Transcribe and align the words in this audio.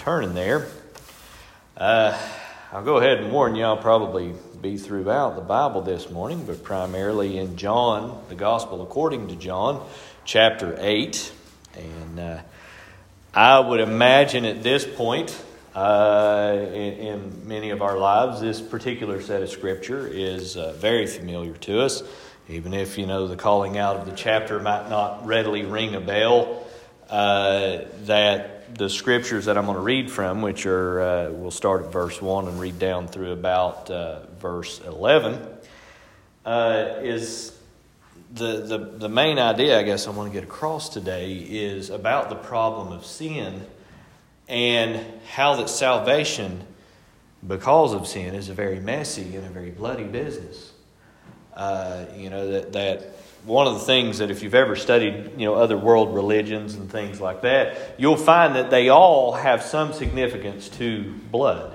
turning 0.00 0.32
there. 0.32 0.66
Uh, 1.76 2.18
I'll 2.72 2.82
go 2.82 2.96
ahead 2.96 3.18
and 3.18 3.30
warn 3.30 3.54
you, 3.54 3.64
I'll 3.64 3.76
probably 3.76 4.32
be 4.62 4.78
throughout 4.78 5.36
the 5.36 5.42
Bible 5.42 5.82
this 5.82 6.08
morning, 6.08 6.46
but 6.46 6.64
primarily 6.64 7.36
in 7.36 7.58
John, 7.58 8.18
the 8.30 8.34
Gospel 8.34 8.80
according 8.80 9.28
to 9.28 9.36
John, 9.36 9.86
chapter 10.24 10.74
8. 10.80 11.32
And 11.76 12.18
uh, 12.18 12.40
I 13.34 13.60
would 13.60 13.80
imagine 13.80 14.46
at 14.46 14.62
this 14.62 14.86
point, 14.86 15.38
uh, 15.74 16.56
in, 16.56 16.72
in, 16.72 17.42
many 17.46 17.68
of 17.68 17.82
our 17.82 17.98
lives, 17.98 18.40
this 18.40 18.58
particular 18.62 19.20
set 19.20 19.42
of 19.42 19.50
Scripture 19.50 20.06
is 20.06 20.56
uh, 20.56 20.72
very 20.78 21.06
familiar 21.06 21.52
to 21.52 21.82
us. 21.82 22.02
Even 22.48 22.72
if, 22.72 22.96
you 22.96 23.04
know, 23.04 23.28
the 23.28 23.36
calling 23.36 23.76
out 23.76 23.96
of 23.96 24.06
the 24.06 24.16
chapter 24.16 24.60
might 24.60 24.88
not 24.88 25.26
readily 25.26 25.66
ring 25.66 25.94
a 25.94 26.00
bell, 26.00 26.66
uh, 27.10 27.80
the 28.74 28.88
scriptures 28.88 29.46
that 29.46 29.58
I'm 29.58 29.66
going 29.66 29.76
to 29.76 29.82
read 29.82 30.10
from, 30.10 30.42
which 30.42 30.66
are, 30.66 31.00
uh, 31.00 31.30
we'll 31.30 31.50
start 31.50 31.84
at 31.84 31.92
verse 31.92 32.20
1 32.20 32.48
and 32.48 32.60
read 32.60 32.78
down 32.78 33.08
through 33.08 33.32
about 33.32 33.90
uh, 33.90 34.26
verse 34.38 34.80
11, 34.86 35.46
uh, 36.44 36.94
is 37.00 37.56
the, 38.32 38.60
the, 38.60 38.78
the 38.78 39.08
main 39.08 39.38
idea, 39.38 39.78
I 39.78 39.82
guess, 39.82 40.06
I 40.06 40.10
want 40.10 40.32
to 40.32 40.34
get 40.34 40.44
across 40.44 40.88
today 40.88 41.34
is 41.34 41.90
about 41.90 42.28
the 42.28 42.36
problem 42.36 42.92
of 42.92 43.04
sin 43.04 43.66
and 44.48 45.04
how 45.32 45.56
that 45.56 45.68
salvation, 45.68 46.64
because 47.46 47.92
of 47.92 48.06
sin, 48.06 48.34
is 48.34 48.48
a 48.48 48.54
very 48.54 48.80
messy 48.80 49.36
and 49.36 49.46
a 49.46 49.50
very 49.50 49.70
bloody 49.70 50.04
business. 50.04 50.72
Uh, 51.54 52.06
you 52.16 52.30
know, 52.30 52.50
that, 52.50 52.72
that 52.72 53.16
one 53.44 53.66
of 53.66 53.74
the 53.74 53.80
things 53.80 54.18
that 54.18 54.30
if 54.30 54.42
you've 54.42 54.54
ever 54.54 54.76
studied 54.76 55.32
you 55.38 55.46
know 55.46 55.54
other 55.54 55.76
world 55.76 56.14
religions 56.14 56.74
and 56.74 56.90
things 56.90 57.20
like 57.20 57.42
that 57.42 57.94
you'll 57.98 58.16
find 58.16 58.56
that 58.56 58.70
they 58.70 58.88
all 58.88 59.32
have 59.32 59.62
some 59.62 59.92
significance 59.92 60.68
to 60.68 61.12
blood. 61.30 61.74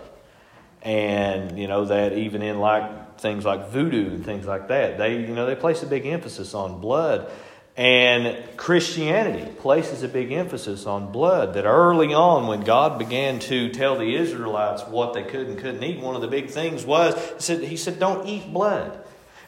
And 0.82 1.58
you 1.58 1.68
know 1.68 1.86
that 1.86 2.14
even 2.14 2.42
in 2.42 2.60
like 2.60 3.20
things 3.20 3.46
like 3.46 3.70
voodoo 3.70 4.12
and 4.12 4.26
things 4.26 4.46
like 4.46 4.68
that 4.68 4.98
they 4.98 5.22
you 5.22 5.34
know 5.34 5.46
they 5.46 5.56
place 5.56 5.82
a 5.84 5.88
big 5.88 6.06
emphasis 6.06 6.54
on 6.54 6.80
blood. 6.80 7.32
And 7.78 8.42
christianity 8.56 9.52
places 9.60 10.04
a 10.04 10.08
big 10.08 10.32
emphasis 10.32 10.86
on 10.86 11.12
blood 11.12 11.56
that 11.56 11.66
early 11.66 12.14
on 12.14 12.48
when 12.48 12.62
god 12.62 12.98
began 12.98 13.40
to 13.40 13.70
tell 13.70 13.98
the 13.98 14.16
israelites 14.16 14.84
what 14.84 15.14
they 15.14 15.24
could 15.24 15.48
and 15.48 15.58
couldn't 15.58 15.84
eat 15.84 16.00
one 16.00 16.16
of 16.16 16.22
the 16.22 16.30
big 16.30 16.50
things 16.50 16.86
was 16.86 17.16
he 17.16 17.42
said, 17.42 17.64
he 17.64 17.76
said 17.76 18.00
don't 18.00 18.28
eat 18.28 18.54
blood. 18.54 18.98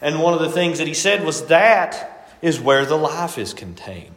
And 0.02 0.22
one 0.22 0.34
of 0.34 0.40
the 0.40 0.50
things 0.50 0.78
that 0.80 0.88
he 0.88 0.94
said 0.94 1.24
was 1.24 1.48
that 1.48 2.17
is 2.42 2.60
where 2.60 2.86
the 2.86 2.98
life 2.98 3.38
is 3.38 3.54
contained. 3.54 4.14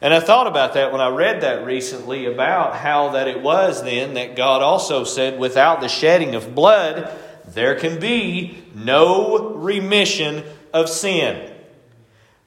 And 0.00 0.12
I 0.12 0.20
thought 0.20 0.46
about 0.46 0.74
that 0.74 0.92
when 0.92 1.00
I 1.00 1.08
read 1.08 1.40
that 1.40 1.64
recently 1.64 2.26
about 2.26 2.76
how 2.76 3.10
that 3.10 3.28
it 3.28 3.40
was 3.40 3.82
then 3.82 4.14
that 4.14 4.36
God 4.36 4.62
also 4.62 5.04
said, 5.04 5.38
without 5.38 5.80
the 5.80 5.88
shedding 5.88 6.34
of 6.34 6.54
blood, 6.54 7.10
there 7.46 7.74
can 7.76 7.98
be 7.98 8.62
no 8.74 9.54
remission 9.54 10.44
of 10.72 10.88
sin. 10.88 11.52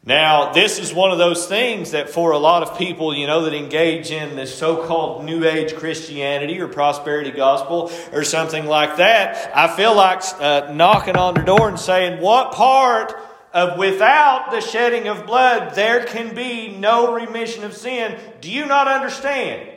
Now, 0.06 0.54
this 0.54 0.80
is 0.80 0.94
one 0.94 1.12
of 1.12 1.18
those 1.18 1.46
things 1.46 1.92
that 1.92 2.10
for 2.10 2.32
a 2.32 2.38
lot 2.38 2.64
of 2.64 2.78
people, 2.78 3.14
you 3.14 3.28
know, 3.28 3.44
that 3.44 3.54
engage 3.54 4.12
in 4.12 4.36
this 4.36 4.56
so 4.56 4.86
called 4.88 5.26
New 5.26 5.44
Age 5.44 5.76
Christianity 5.76 6.60
or 6.62 6.68
prosperity 6.68 7.32
gospel 7.32 7.92
or 8.14 8.24
something 8.24 8.66
like 8.66 8.98
that, 8.98 9.52
I 9.56 9.76
feel 9.76 9.96
like 9.96 10.24
uh, 10.40 10.72
knocking 10.74 11.18
on 11.18 11.34
their 11.34 11.44
door 11.44 11.68
and 11.68 11.80
saying, 11.80 12.22
What 12.22 12.54
part 12.54 13.14
of 13.54 13.78
without 13.78 14.52
the 14.52 14.62
shedding 14.62 15.08
of 15.08 15.26
blood 15.26 15.76
there 15.76 16.06
can 16.06 16.36
be 16.36 16.70
no 16.70 17.14
remission 17.14 17.64
of 17.64 17.76
sin? 17.76 18.20
Do 18.42 18.52
you 18.52 18.66
not 18.66 18.88
understand? 18.88 19.70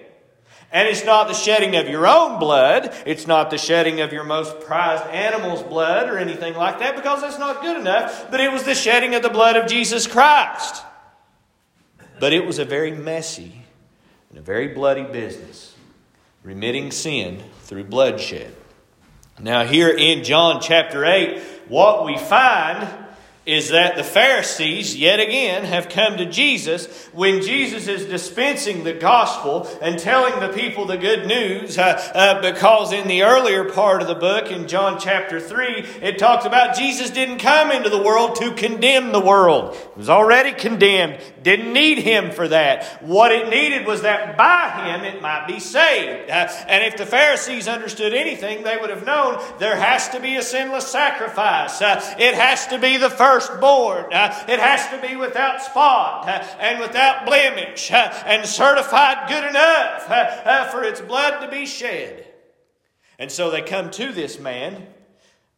And 0.73 0.89
it's 0.89 1.05
not 1.05 1.29
the 1.29 1.35
shedding 1.35 1.77
of 1.77 1.87
your 1.89 2.07
own 2.07 2.39
blood. 2.39 2.95
It's 3.05 3.27
not 3.27 3.51
the 3.51 3.59
shedding 3.59 4.01
of 4.01 4.13
your 4.13 4.25
most 4.25 4.61
prized 4.61 5.05
animal's 5.09 5.63
blood 5.63 6.09
or 6.09 6.17
anything 6.17 6.55
like 6.55 6.79
that 6.79 6.97
because 6.97 7.21
that's 7.21 7.39
not 7.39 7.61
good 7.61 7.79
enough. 7.79 8.31
But 8.31 8.41
it 8.41 8.51
was 8.51 8.65
the 8.65 8.75
shedding 8.75 9.15
of 9.15 9.23
the 9.23 9.29
blood 9.29 9.57
of 9.57 9.69
Jesus 9.69 10.07
Christ. 10.07 10.83
But 12.19 12.33
it 12.33 12.47
was 12.47 12.59
a 12.59 12.65
very 12.65 12.91
messy 12.91 13.53
and 14.31 14.39
a 14.39 14.43
very 14.43 14.69
bloody 14.69 15.05
business, 15.05 15.75
remitting 16.43 16.91
sin 16.91 17.43
through 17.65 17.85
bloodshed. 17.85 18.55
Now, 19.39 19.65
here 19.65 19.91
in 19.91 20.25
John 20.25 20.63
chapter 20.63 21.05
8, 21.05 21.39
what 21.69 22.07
we 22.07 22.17
find 22.17 22.89
is 23.45 23.71
that 23.71 23.97
the 23.97 24.05
Pharisees, 24.05 24.97
yet 24.97 25.19
again, 25.19 25.65
have 25.65 25.89
come 25.89 26.17
to 26.17 26.27
Jesus 26.27 27.09
when 27.13 27.43
Jesus 27.43 27.89
is 27.89 28.07
dispensing 28.07 28.85
the 28.85 28.93
gospel 28.93 29.69
and 29.83 29.99
telling 29.99 30.39
the 30.39 30.57
people 30.57 30.87
the 30.87 30.97
good 30.97 31.27
news. 31.27 31.77
Uh, 31.77 32.11
uh, 32.15 32.41
because 32.41 32.93
in 32.93 33.09
the 33.09 33.23
earlier 33.25 33.65
part 33.65 34.01
of 34.01 34.07
the 34.07 34.15
book, 34.15 34.53
in 34.53 34.69
John 34.69 35.01
chapter 35.01 35.41
3, 35.41 35.67
it 36.03 36.19
talks 36.19 36.45
about 36.45 36.77
Jesus 36.77 37.11
didn't 37.11 37.39
come 37.39 37.73
into 37.73 37.91
the 37.91 38.01
world 38.01 38.37
to 38.37 38.55
condemn 38.55 39.11
the 39.11 39.21
world. 39.21 39.75
It 39.75 39.97
was 39.97 40.09
already 40.09 40.53
condemned. 40.53 41.19
Didn't 41.43 41.73
need 41.73 41.99
him 41.99 42.31
for 42.31 42.47
that. 42.47 43.03
What 43.03 43.33
it 43.33 43.49
needed 43.49 43.87
was 43.87 44.03
that 44.03 44.37
by 44.37 44.87
him 44.87 45.05
it 45.05 45.21
might 45.21 45.49
be 45.49 45.59
saved. 45.59 46.31
Uh, 46.31 46.49
and 46.69 46.85
if 46.85 46.97
the 46.97 47.07
Pharisees 47.07 47.67
understood 47.67 48.15
anything, 48.15 48.63
they 48.63 48.77
would 48.77 48.91
have 48.91 49.05
known 49.05 49.43
there 49.59 49.77
has 49.77 50.11
to 50.11 50.21
be 50.21 50.37
a 50.37 50.43
sinless 50.43 50.87
sacrifice. 50.87 51.83
Uh, 51.83 52.01
it 52.21 52.35
has 52.35 52.69
to 52.69 52.79
be 52.79 52.99
the 52.99 53.11
first 53.11 53.32
firstborn. 53.33 54.13
Uh, 54.13 54.45
it 54.49 54.59
has 54.59 54.89
to 54.89 55.07
be 55.07 55.17
without 55.17 55.63
spot 55.63 56.29
uh, 56.29 56.45
and 56.61 56.81
without 56.81 57.25
blemish 57.25 57.91
uh, 57.91 58.23
and 58.27 58.47
certified 58.47 59.29
good 59.29 59.45
enough 59.45 60.71
for 60.71 60.85
its 60.85 61.01
blood 61.01 61.41
to 61.41 61.51
be 61.51 61.67
shed. 61.67 62.27
And 63.19 63.31
so 63.31 63.51
they 63.51 63.63
come 63.63 63.91
to 63.93 64.13
this 64.13 64.39
man, 64.39 64.87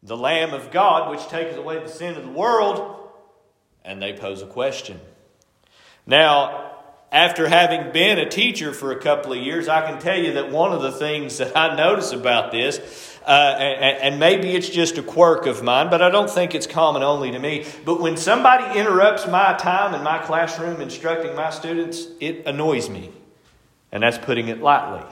the 0.03 0.17
Lamb 0.17 0.53
of 0.53 0.71
God, 0.71 1.11
which 1.11 1.27
taketh 1.29 1.57
away 1.57 1.79
the 1.79 1.89
sin 1.89 2.17
of 2.17 2.25
the 2.25 2.31
world, 2.31 3.09
and 3.85 4.01
they 4.01 4.13
pose 4.13 4.43
a 4.43 4.47
question. 4.47 5.01
Now, 6.07 6.73
after 7.11 7.49
having 7.49 7.93
been 7.93 8.19
a 8.19 8.29
teacher 8.29 8.73
for 8.73 8.93
a 8.93 9.01
couple 9.01 9.33
of 9.33 9.39
years, 9.39 9.69
I 9.69 9.89
can 9.89 10.01
tell 10.01 10.19
you 10.19 10.35
that 10.35 10.51
one 10.51 10.73
of 10.73 10.83
the 10.83 10.93
things 10.93 11.39
that 11.39 11.57
I 11.57 11.77
notice 11.77 12.13
about 12.13 12.51
this 12.51 13.14
uh, 13.27 13.57
and, 13.59 14.03
and, 14.03 14.21
maybe 14.21 14.51
it's 14.51 14.69
just 14.69 14.99
a 14.99 15.03
quirk 15.03 15.47
of 15.47 15.63
mine, 15.63 15.89
but 15.89 16.03
I 16.03 16.11
don't 16.11 16.29
think 16.29 16.55
it's 16.55 16.67
common 16.67 17.03
only 17.03 17.31
to 17.31 17.39
me. 17.39 17.65
But 17.85 18.01
when 18.01 18.17
somebody 18.17 18.79
interrupts 18.79 19.27
my 19.27 19.55
time 19.55 19.95
in 19.95 20.03
my 20.03 20.19
classroom 20.19 20.81
instructing 20.81 21.35
my 21.35 21.51
students, 21.51 22.07
it 22.21 22.47
annoys 22.47 22.91
me. 22.91 23.11
And 23.93 24.03
that's 24.03 24.19
putting 24.19 24.49
it 24.49 24.61
lightly. 24.61 25.03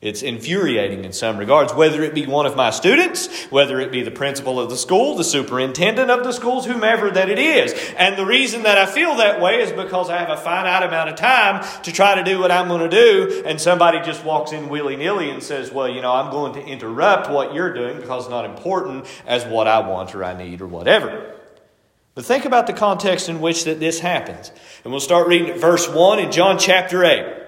It's 0.00 0.22
infuriating 0.22 1.04
in 1.04 1.12
some 1.12 1.36
regards, 1.36 1.74
whether 1.74 2.02
it 2.02 2.14
be 2.14 2.24
one 2.24 2.46
of 2.46 2.56
my 2.56 2.70
students, 2.70 3.44
whether 3.50 3.78
it 3.80 3.92
be 3.92 4.02
the 4.02 4.10
principal 4.10 4.58
of 4.58 4.70
the 4.70 4.76
school, 4.78 5.14
the 5.14 5.24
superintendent 5.24 6.10
of 6.10 6.24
the 6.24 6.32
schools, 6.32 6.64
whomever 6.64 7.10
that 7.10 7.28
it 7.28 7.38
is. 7.38 7.74
And 7.98 8.16
the 8.16 8.24
reason 8.24 8.62
that 8.62 8.78
I 8.78 8.86
feel 8.86 9.16
that 9.16 9.42
way 9.42 9.60
is 9.60 9.72
because 9.72 10.08
I 10.08 10.16
have 10.16 10.30
a 10.30 10.38
finite 10.38 10.84
amount 10.84 11.10
of 11.10 11.16
time 11.16 11.62
to 11.82 11.92
try 11.92 12.14
to 12.14 12.24
do 12.24 12.38
what 12.38 12.50
I'm 12.50 12.68
going 12.68 12.88
to 12.88 12.88
do, 12.88 13.42
and 13.44 13.60
somebody 13.60 14.00
just 14.00 14.24
walks 14.24 14.52
in 14.52 14.70
willy 14.70 14.96
nilly 14.96 15.28
and 15.28 15.42
says, 15.42 15.70
Well, 15.70 15.90
you 15.90 16.00
know, 16.00 16.14
I'm 16.14 16.30
going 16.30 16.54
to 16.54 16.64
interrupt 16.64 17.28
what 17.28 17.52
you're 17.52 17.74
doing 17.74 18.00
because 18.00 18.24
it's 18.24 18.30
not 18.30 18.46
important 18.46 19.06
as 19.26 19.44
what 19.44 19.68
I 19.68 19.86
want 19.86 20.14
or 20.14 20.24
I 20.24 20.32
need 20.32 20.62
or 20.62 20.66
whatever. 20.66 21.36
But 22.14 22.24
think 22.24 22.46
about 22.46 22.66
the 22.66 22.72
context 22.72 23.28
in 23.28 23.42
which 23.42 23.64
that 23.64 23.80
this 23.80 24.00
happens. 24.00 24.50
And 24.82 24.94
we'll 24.94 25.00
start 25.00 25.28
reading 25.28 25.50
at 25.50 25.58
verse 25.58 25.86
1 25.86 26.20
in 26.20 26.32
John 26.32 26.58
chapter 26.58 27.04
8. 27.04 27.39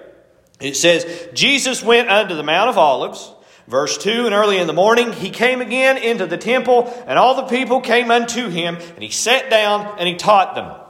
It 0.63 0.77
says, 0.77 1.29
Jesus 1.33 1.83
went 1.83 2.09
unto 2.09 2.35
the 2.35 2.43
Mount 2.43 2.69
of 2.69 2.77
Olives. 2.77 3.31
Verse 3.67 3.97
2 3.97 4.25
And 4.25 4.33
early 4.33 4.57
in 4.57 4.67
the 4.67 4.73
morning 4.73 5.13
he 5.13 5.29
came 5.29 5.61
again 5.61 5.97
into 5.97 6.25
the 6.25 6.37
temple, 6.37 6.91
and 7.05 7.19
all 7.19 7.35
the 7.35 7.43
people 7.43 7.81
came 7.81 8.11
unto 8.11 8.49
him, 8.49 8.75
and 8.75 9.03
he 9.03 9.09
sat 9.09 9.49
down 9.49 9.95
and 9.99 10.07
he 10.07 10.15
taught 10.15 10.55
them 10.55 10.82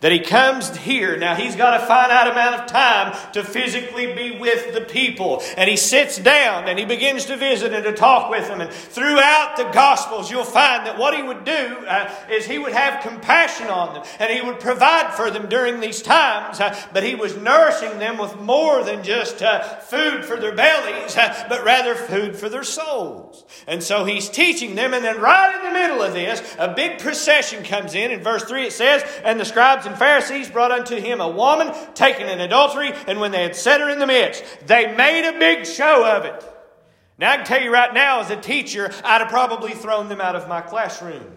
that 0.00 0.12
he 0.12 0.20
comes 0.20 0.74
here. 0.78 1.16
Now, 1.16 1.34
he's 1.34 1.56
got 1.56 1.80
a 1.80 1.86
finite 1.86 2.26
amount 2.26 2.62
of 2.62 2.66
time 2.66 3.16
to 3.32 3.44
physically 3.44 4.14
be 4.14 4.38
with 4.38 4.72
the 4.72 4.80
people. 4.80 5.42
And 5.56 5.68
he 5.68 5.76
sits 5.76 6.18
down 6.18 6.68
and 6.68 6.78
he 6.78 6.84
begins 6.84 7.26
to 7.26 7.36
visit 7.36 7.72
and 7.72 7.84
to 7.84 7.92
talk 7.92 8.30
with 8.30 8.48
them. 8.48 8.60
And 8.60 8.70
throughout 8.70 9.56
the 9.56 9.64
Gospels, 9.64 10.30
you'll 10.30 10.44
find 10.44 10.86
that 10.86 10.98
what 10.98 11.14
he 11.14 11.22
would 11.22 11.44
do 11.44 11.52
uh, 11.52 12.12
is 12.30 12.46
he 12.46 12.58
would 12.58 12.72
have 12.72 13.02
compassion 13.02 13.68
on 13.68 13.94
them 13.94 14.04
and 14.18 14.32
he 14.32 14.40
would 14.40 14.58
provide 14.58 15.12
for 15.14 15.30
them 15.30 15.48
during 15.48 15.80
these 15.80 16.00
times. 16.00 16.60
Uh, 16.60 16.78
but 16.92 17.02
he 17.02 17.14
was 17.14 17.36
nourishing 17.36 17.98
them 17.98 18.16
with 18.16 18.38
more 18.40 18.82
than 18.82 19.02
just 19.02 19.42
uh, 19.42 19.60
food 19.80 20.24
for 20.24 20.36
their 20.36 20.54
bellies, 20.54 21.16
uh, 21.16 21.46
but 21.48 21.62
rather 21.64 21.94
food 21.94 22.36
for 22.36 22.48
their 22.48 22.64
souls. 22.64 23.44
And 23.66 23.82
so 23.82 24.04
he's 24.04 24.30
teaching 24.30 24.74
them. 24.74 24.94
And 24.94 25.04
then, 25.04 25.20
right 25.20 25.54
in 25.56 25.64
the 25.64 25.78
middle 25.78 26.02
of 26.02 26.14
this, 26.14 26.56
a 26.58 26.72
big 26.72 26.98
procession 26.98 27.64
comes 27.64 27.94
in. 27.94 28.10
In 28.10 28.22
verse 28.22 28.44
3, 28.44 28.66
it 28.66 28.72
says, 28.72 29.02
And 29.22 29.38
the 29.38 29.44
scribes 29.44 29.86
and 29.90 29.98
Pharisees 29.98 30.48
brought 30.48 30.72
unto 30.72 30.96
him 30.96 31.20
a 31.20 31.28
woman 31.28 31.72
taken 31.94 32.28
in 32.28 32.40
adultery, 32.40 32.92
and 33.06 33.20
when 33.20 33.32
they 33.32 33.42
had 33.42 33.54
set 33.54 33.80
her 33.80 33.90
in 33.90 33.98
the 33.98 34.06
midst, 34.06 34.44
they 34.66 34.94
made 34.94 35.28
a 35.28 35.38
big 35.38 35.66
show 35.66 36.06
of 36.06 36.24
it. 36.24 36.44
Now, 37.18 37.32
I 37.32 37.36
can 37.36 37.46
tell 37.46 37.62
you 37.62 37.70
right 37.70 37.92
now, 37.92 38.20
as 38.20 38.30
a 38.30 38.36
teacher, 38.36 38.90
I'd 39.04 39.20
have 39.20 39.28
probably 39.28 39.72
thrown 39.72 40.08
them 40.08 40.20
out 40.22 40.36
of 40.36 40.48
my 40.48 40.62
classroom. 40.62 41.36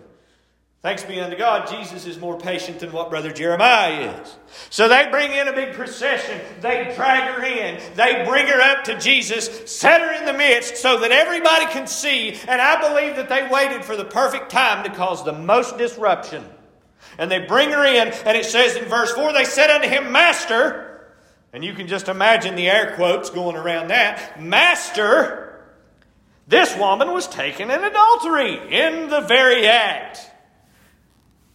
Thanks 0.83 1.03
be 1.03 1.19
unto 1.21 1.38
God, 1.38 1.69
Jesus 1.69 2.05
is 2.05 2.19
more 2.19 2.38
patient 2.38 2.79
than 2.79 2.91
what 2.91 3.09
Brother 3.09 3.31
Jeremiah 3.31 4.21
is. 4.21 4.35
So 4.69 4.89
they 4.89 5.07
bring 5.09 5.31
in 5.31 5.47
a 5.47 5.53
big 5.53 5.75
procession. 5.75 6.41
They 6.59 6.91
drag 6.95 7.35
her 7.35 7.44
in. 7.44 7.81
They 7.95 8.25
bring 8.27 8.47
her 8.47 8.61
up 8.61 8.83
to 8.85 8.99
Jesus, 8.99 9.71
set 9.71 10.01
her 10.01 10.11
in 10.11 10.25
the 10.25 10.33
midst 10.33 10.75
so 10.77 10.99
that 10.99 11.11
everybody 11.11 11.67
can 11.67 11.88
see. 11.88 12.38
And 12.49 12.61
I 12.61 12.81
believe 12.89 13.15
that 13.15 13.29
they 13.29 13.47
waited 13.47 13.85
for 13.85 13.95
the 13.95 14.03
perfect 14.03 14.51
time 14.51 14.83
to 14.83 14.89
cause 14.89 15.23
the 15.23 15.31
most 15.31 15.77
disruption. 15.77 16.44
And 17.18 17.30
they 17.30 17.39
bring 17.39 17.69
her 17.69 17.86
in, 17.86 18.10
and 18.10 18.38
it 18.38 18.45
says 18.45 18.75
in 18.75 18.86
verse 18.86 19.12
4 19.12 19.33
they 19.33 19.45
said 19.45 19.69
unto 19.69 19.88
him, 19.88 20.12
Master, 20.12 21.12
and 21.51 21.63
you 21.63 21.74
can 21.74 21.88
just 21.88 22.07
imagine 22.07 22.56
the 22.56 22.69
air 22.69 22.95
quotes 22.95 23.30
going 23.30 23.56
around 23.56 23.89
that, 23.89 24.42
Master, 24.42 25.63
this 26.48 26.75
woman 26.75 27.12
was 27.12 27.27
taken 27.27 27.69
in 27.71 27.83
adultery 27.83 28.56
in 28.71 29.10
the 29.10 29.21
very 29.21 29.68
act. 29.68 30.19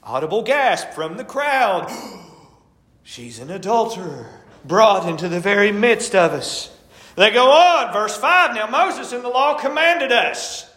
Audible 0.03 0.43
gasp 0.43 0.91
from 0.91 1.17
the 1.17 1.25
crowd. 1.25 1.91
She's 3.03 3.39
an 3.39 3.51
adulterer, 3.51 4.27
brought 4.65 5.09
into 5.09 5.29
the 5.29 5.41
very 5.41 5.73
midst 5.73 6.15
of 6.15 6.33
us. 6.33 6.75
They 7.17 7.31
go 7.31 7.51
on, 7.51 7.93
verse 7.93 8.17
5. 8.17 8.55
Now, 8.55 8.69
Moses 8.69 9.13
in 9.13 9.23
the 9.23 9.29
law 9.29 9.59
commanded 9.59 10.13
us. 10.13 10.68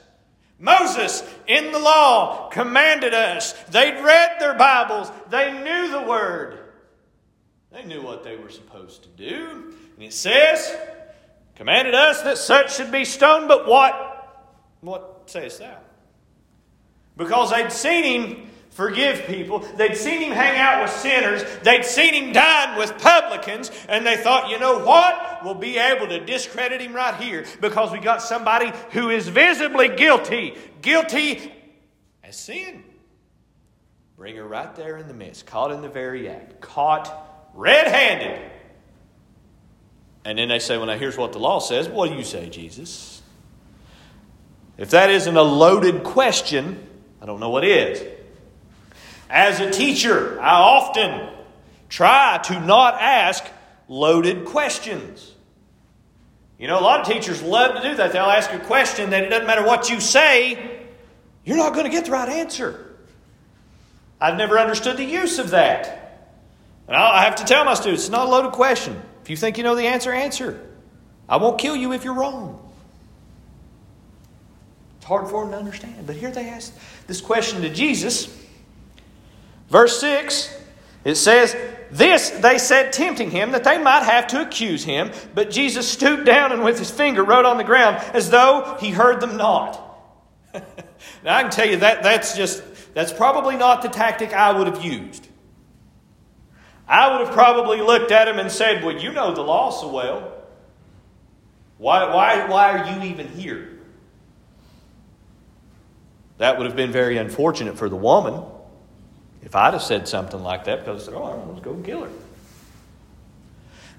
Moses 0.62 1.24
in 1.48 1.72
the 1.72 1.80
law 1.80 2.48
commanded 2.50 3.13
us. 3.13 3.54
They'd 3.69 4.00
read 4.02 4.38
their 4.40 4.54
Bibles, 4.54 5.12
they 5.30 5.52
knew 5.52 5.92
the 5.92 6.04
word. 6.04 6.60
They 7.72 7.84
knew 7.84 8.02
what 8.02 8.24
they 8.24 8.36
were 8.36 8.50
supposed 8.50 9.04
to 9.04 9.10
do. 9.10 9.74
And 9.96 10.04
it 10.04 10.13
says, 10.13 10.75
commanded 11.56 11.96
us 11.96 12.22
that 12.22 12.38
such 12.38 12.75
should 12.75 12.92
be 12.92 13.06
stoned, 13.06 13.48
but 13.48 13.68
what? 13.68 14.54
What 14.81 15.24
sayest 15.25 15.60
thou? 15.60 15.78
Because 17.18 17.52
they'd 17.52 17.72
seen 17.72 18.04
him 18.04 18.50
forgive 18.71 19.25
people. 19.27 19.59
They'd 19.59 19.95
seen 19.95 20.21
him 20.21 20.31
hang 20.31 20.57
out 20.59 20.81
with 20.81 20.91
sinners. 20.91 21.44
They'd 21.63 21.85
seen 21.85 22.13
him 22.13 22.33
dine 22.33 22.77
with 22.77 22.97
publicans. 22.97 23.71
And 23.88 24.06
they 24.06 24.18
thought, 24.18 24.50
you 24.50 24.59
know 24.59 24.83
what? 24.83 25.44
We'll 25.44 25.53
be 25.53 25.77
able 25.77 26.07
to 26.07 26.19
discredit 26.19 26.81
him 26.81 26.94
right 26.94 27.15
here 27.15 27.45
because 27.62 27.91
we 27.91 28.00
got 28.00 28.21
somebody 28.21 28.71
who 28.91 29.09
is 29.09 29.27
visibly 29.27 29.89
guilty. 29.89 30.57
Guilty 30.81 31.53
as 32.23 32.38
sin. 32.38 32.83
Bring 34.18 34.35
her 34.35 34.47
right 34.47 34.75
there 34.75 34.97
in 34.97 35.07
the 35.07 35.13
midst, 35.13 35.45
caught 35.45 35.71
in 35.71 35.81
the 35.81 35.89
very 35.89 36.29
act, 36.29 36.62
caught 36.62 37.51
red 37.53 37.88
handed. 37.88 38.51
And 40.24 40.38
then 40.38 40.50
they 40.50 40.59
say, 40.59 40.77
well, 40.77 40.85
now 40.85 40.97
here's 40.97 41.17
what 41.17 41.33
the 41.33 41.39
law 41.39 41.59
says. 41.59 41.89
What 41.89 42.09
do 42.09 42.15
you 42.15 42.24
say, 42.24 42.47
Jesus? 42.50 43.21
If 44.77 44.91
that 44.91 45.09
isn't 45.09 45.35
a 45.35 45.41
loaded 45.41 46.03
question, 46.03 46.88
I 47.21 47.25
don't 47.25 47.39
know 47.39 47.50
what 47.50 47.65
is. 47.65 48.03
As 49.31 49.62
a 49.62 49.72
teacher, 49.72 50.38
I 50.42 50.56
often 50.56 51.30
try 51.88 52.38
to 52.44 52.60
not 52.60 52.95
ask 52.95 53.45
loaded 53.88 54.44
questions. 54.44 55.31
You 56.60 56.68
know, 56.68 56.78
a 56.78 56.81
lot 56.81 57.00
of 57.00 57.07
teachers 57.07 57.42
love 57.42 57.81
to 57.81 57.89
do 57.89 57.95
that. 57.95 58.12
They'll 58.12 58.25
ask 58.25 58.51
a 58.51 58.60
question 58.60 59.12
that 59.12 59.24
it 59.24 59.30
doesn't 59.30 59.48
matter 59.48 59.66
what 59.66 59.89
you 59.89 60.01
say, 60.01 60.81
you're 61.45 61.56
not 61.56 61.74
going 61.74 61.86
to 61.86 61.89
get 61.89 62.06
the 62.06 62.12
right 62.12 62.28
answer. 62.28 62.94
I've 64.19 64.36
never 64.36 64.60
understood 64.60 64.98
the 64.98 65.06
use 65.06 65.39
of 65.39 65.51
that. 65.51 66.27
And 66.89 66.98
I 66.98 67.24
have 67.24 67.38
to 67.38 67.45
tell 67.45 67.63
my 67.63 67.74
students 67.75 68.04
it's 68.04 68.12
not 68.12 68.27
a 68.27 68.30
loaded 68.30 68.51
question. 68.51 69.01
If 69.24 69.30
you 69.30 69.38
think 69.38 69.57
you 69.57 69.63
know 69.63 69.75
the 69.75 69.88
answer, 69.88 70.12
answer. 70.12 70.69
I 71.30 71.38
won't 71.38 71.57
kill 71.57 71.77
you 71.77 71.94
if 71.94 72.04
you're 72.04 72.13
wrong. 72.13 72.69
It's 74.98 75.06
hard 75.06 75.30
for 75.30 75.44
them 75.44 75.51
to 75.51 75.57
understand. 75.57 76.06
But 76.06 76.18
here 76.18 76.31
they 76.31 76.50
ask 76.50 76.77
this 77.07 77.22
question 77.22 77.62
to 77.62 77.69
Jesus. 77.69 78.40
Verse 79.71 80.01
6, 80.01 80.53
it 81.06 81.15
says, 81.15 81.56
This 81.91 82.29
they 82.29 82.57
said, 82.57 82.91
tempting 82.91 83.31
him, 83.31 83.53
that 83.53 83.63
they 83.63 83.77
might 83.81 84.03
have 84.03 84.27
to 84.27 84.41
accuse 84.41 84.83
him. 84.83 85.12
But 85.33 85.50
Jesus 85.50 85.88
stooped 85.88 86.25
down 86.25 86.51
and 86.51 86.62
with 86.62 86.77
his 86.77 86.91
finger 86.91 87.23
wrote 87.23 87.45
on 87.45 87.56
the 87.56 87.63
ground 87.63 87.95
as 88.13 88.29
though 88.29 88.77
he 88.81 88.89
heard 88.89 89.21
them 89.21 89.38
not. 89.38 89.81
now, 91.23 91.38
I 91.38 91.44
can 91.44 91.51
tell 91.51 91.65
you 91.65 91.77
that 91.77 92.03
that's 92.03 92.35
just, 92.35 92.62
that's 92.94 93.13
probably 93.13 93.56
not 93.56 93.81
the 93.81 93.88
tactic 93.88 94.33
I 94.33 94.51
would 94.51 94.68
have 94.68 94.83
used. 94.83 95.25
I 96.85 97.09
would 97.09 97.25
have 97.25 97.33
probably 97.33 97.79
looked 97.79 98.12
at 98.12 98.27
him 98.27 98.39
and 98.39 98.51
said, 98.51 98.83
Well, 98.83 98.97
you 98.97 99.13
know 99.13 99.33
the 99.33 99.41
law 99.41 99.69
so 99.71 99.88
well. 99.89 100.33
Why, 101.77 102.13
why, 102.13 102.45
why 102.47 102.77
are 102.77 102.94
you 102.94 103.09
even 103.09 103.29
here? 103.29 103.69
That 106.39 106.57
would 106.57 106.67
have 106.67 106.75
been 106.75 106.91
very 106.91 107.15
unfortunate 107.15 107.77
for 107.77 107.88
the 107.88 107.95
woman. 107.95 108.44
If 109.43 109.55
I'd 109.55 109.73
have 109.73 109.81
said 109.81 110.07
something 110.07 110.41
like 110.41 110.65
that, 110.65 110.79
because 110.79 111.03
I 111.03 111.05
said, 111.05 111.13
oh, 111.15 111.43
let's 111.49 111.65
go 111.65 111.75
kill 111.75 112.03
her. 112.03 112.11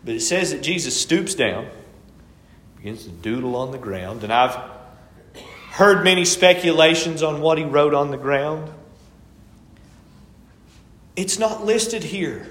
But 0.04 0.14
it 0.14 0.20
says 0.20 0.50
that 0.52 0.62
Jesus 0.62 0.98
stoops 0.98 1.34
down, 1.34 1.68
begins 2.76 3.04
to 3.04 3.10
doodle 3.10 3.56
on 3.56 3.70
the 3.70 3.78
ground, 3.78 4.24
and 4.24 4.32
I've 4.32 4.56
heard 5.70 6.04
many 6.04 6.24
speculations 6.24 7.22
on 7.22 7.40
what 7.40 7.58
he 7.58 7.64
wrote 7.64 7.94
on 7.94 8.10
the 8.10 8.16
ground. 8.16 8.72
It's 11.16 11.38
not 11.38 11.64
listed 11.64 12.02
here. 12.02 12.46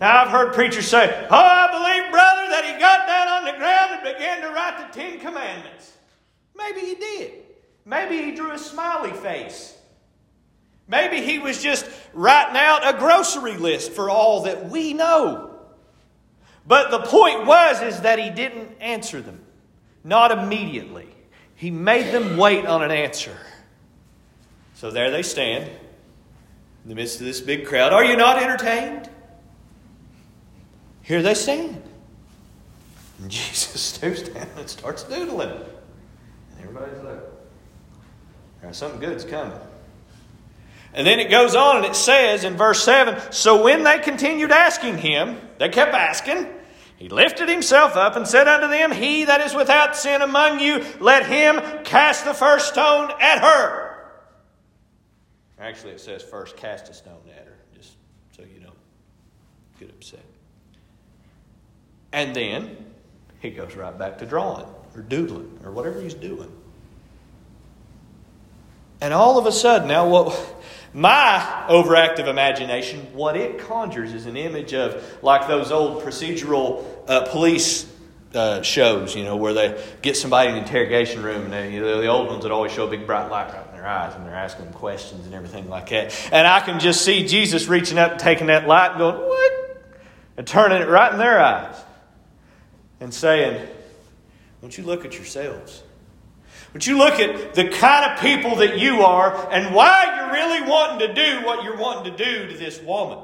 Now, 0.00 0.24
I've 0.24 0.30
heard 0.30 0.54
preachers 0.54 0.88
say, 0.88 1.26
Oh, 1.30 1.36
I 1.36 1.68
believe, 1.70 2.10
brother, 2.10 2.48
that 2.50 2.64
he 2.64 2.78
got 2.78 3.06
down 3.06 3.28
on 3.28 3.44
the 3.44 3.58
ground 3.58 3.92
and 3.92 4.14
began 4.14 4.42
to 4.42 4.48
write 4.48 4.92
the 4.92 4.98
Ten 4.98 5.20
Commandments. 5.20 5.92
Maybe 6.56 6.80
he 6.80 6.94
did. 6.94 7.32
Maybe 7.84 8.22
he 8.22 8.34
drew 8.34 8.52
a 8.52 8.58
smiley 8.58 9.12
face. 9.12 9.76
Maybe 10.86 11.22
he 11.22 11.38
was 11.38 11.62
just 11.62 11.88
writing 12.12 12.56
out 12.56 12.94
a 12.94 12.98
grocery 12.98 13.56
list 13.56 13.92
for 13.92 14.10
all 14.10 14.42
that 14.42 14.68
we 14.68 14.92
know. 14.92 15.50
But 16.66 16.90
the 16.90 17.00
point 17.00 17.46
was 17.46 17.82
is 17.82 18.02
that 18.02 18.18
he 18.18 18.30
didn't 18.30 18.70
answer 18.80 19.20
them. 19.20 19.40
Not 20.02 20.30
immediately. 20.30 21.08
He 21.56 21.70
made 21.70 22.12
them 22.12 22.36
wait 22.36 22.66
on 22.66 22.82
an 22.82 22.90
answer. 22.90 23.36
So 24.74 24.90
there 24.90 25.10
they 25.10 25.22
stand 25.22 25.64
in 25.64 26.88
the 26.88 26.94
midst 26.94 27.20
of 27.20 27.26
this 27.26 27.40
big 27.40 27.66
crowd. 27.66 27.92
Are 27.92 28.04
you 28.04 28.16
not 28.16 28.42
entertained? 28.42 29.08
Here 31.02 31.22
they 31.22 31.34
stand. 31.34 31.82
And 33.20 33.30
Jesus 33.30 33.80
stoops 33.80 34.22
down 34.22 34.48
and 34.58 34.68
starts 34.68 35.04
doodling. 35.04 35.50
And 35.50 36.60
everybody's 36.60 37.02
like, 37.02 38.74
something 38.74 39.00
good's 39.00 39.24
coming. 39.24 39.58
And 40.94 41.04
then 41.04 41.18
it 41.18 41.28
goes 41.28 41.56
on 41.56 41.78
and 41.78 41.84
it 41.84 41.96
says 41.96 42.44
in 42.44 42.56
verse 42.56 42.82
7 42.84 43.32
So 43.32 43.62
when 43.64 43.82
they 43.82 43.98
continued 43.98 44.52
asking 44.52 44.98
him, 44.98 45.40
they 45.58 45.68
kept 45.68 45.92
asking, 45.92 46.46
he 46.96 47.08
lifted 47.08 47.48
himself 47.48 47.96
up 47.96 48.14
and 48.14 48.26
said 48.26 48.46
unto 48.46 48.68
them, 48.68 48.92
He 48.92 49.24
that 49.24 49.40
is 49.40 49.54
without 49.54 49.96
sin 49.96 50.22
among 50.22 50.60
you, 50.60 50.84
let 51.00 51.26
him 51.26 51.60
cast 51.82 52.24
the 52.24 52.32
first 52.32 52.68
stone 52.68 53.10
at 53.20 53.40
her. 53.40 53.84
Actually, 55.58 55.92
it 55.92 56.00
says 56.00 56.22
first 56.22 56.56
cast 56.56 56.88
a 56.88 56.94
stone 56.94 57.22
at 57.36 57.46
her, 57.46 57.56
just 57.74 57.96
so 58.36 58.42
you 58.42 58.60
don't 58.60 58.76
get 59.80 59.90
upset. 59.90 60.24
And 62.12 62.34
then 62.34 62.76
he 63.40 63.50
goes 63.50 63.74
right 63.74 63.96
back 63.98 64.18
to 64.18 64.26
drawing 64.26 64.66
or 64.94 65.02
doodling 65.02 65.58
or 65.64 65.72
whatever 65.72 66.00
he's 66.00 66.14
doing. 66.14 66.52
And 69.00 69.12
all 69.12 69.38
of 69.38 69.46
a 69.46 69.52
sudden, 69.52 69.88
now 69.88 70.08
what 70.08 70.54
my 70.94 71.66
overactive 71.68 72.28
imagination, 72.28 73.00
what 73.14 73.36
it 73.36 73.58
conjures 73.58 74.12
is 74.12 74.26
an 74.26 74.36
image 74.36 74.72
of 74.72 75.22
like 75.22 75.48
those 75.48 75.72
old 75.72 76.02
procedural 76.02 76.84
uh, 77.08 77.26
police 77.26 77.90
uh, 78.34 78.62
shows, 78.62 79.14
you 79.14 79.24
know, 79.24 79.36
where 79.36 79.52
they 79.52 79.84
get 80.02 80.16
somebody 80.16 80.48
in 80.48 80.54
the 80.54 80.60
interrogation 80.60 81.22
room, 81.22 81.44
and 81.44 81.52
they, 81.52 81.72
you 81.72 81.80
know, 81.80 82.00
the 82.00 82.06
old 82.06 82.28
ones 82.28 82.42
that 82.42 82.52
always 82.52 82.72
show 82.72 82.86
a 82.86 82.90
big 82.90 83.06
bright 83.06 83.28
light 83.30 83.52
right 83.52 83.66
in 83.66 83.72
their 83.72 83.86
eyes, 83.86 84.14
and 84.14 84.24
they're 84.26 84.34
asking 84.34 84.64
them 84.64 84.74
questions 84.74 85.26
and 85.26 85.34
everything 85.34 85.68
like 85.68 85.88
that. 85.90 86.14
And 86.32 86.46
I 86.46 86.60
can 86.60 86.80
just 86.80 87.04
see 87.04 87.26
Jesus 87.26 87.68
reaching 87.68 87.98
up 87.98 88.12
and 88.12 88.20
taking 88.20 88.48
that 88.48 88.66
light 88.66 88.90
and 88.90 88.98
going, 88.98 89.16
"What?" 89.16 89.52
and 90.36 90.46
turning 90.46 90.82
it 90.82 90.88
right 90.88 91.12
in 91.12 91.18
their 91.18 91.40
eyes, 91.40 91.76
and 93.00 93.12
saying, 93.12 93.66
"Don't 94.60 94.76
you 94.76 94.84
look 94.84 95.04
at 95.04 95.14
yourselves." 95.14 95.82
But 96.74 96.88
you 96.88 96.98
look 96.98 97.20
at 97.20 97.54
the 97.54 97.68
kind 97.68 98.10
of 98.10 98.20
people 98.20 98.56
that 98.56 98.78
you 98.78 99.02
are 99.02 99.48
and 99.52 99.72
why 99.72 100.16
you're 100.16 100.32
really 100.32 100.68
wanting 100.68 101.06
to 101.06 101.14
do 101.14 101.46
what 101.46 101.62
you're 101.62 101.78
wanting 101.78 102.16
to 102.16 102.24
do 102.24 102.48
to 102.48 102.58
this 102.58 102.82
woman. 102.82 103.20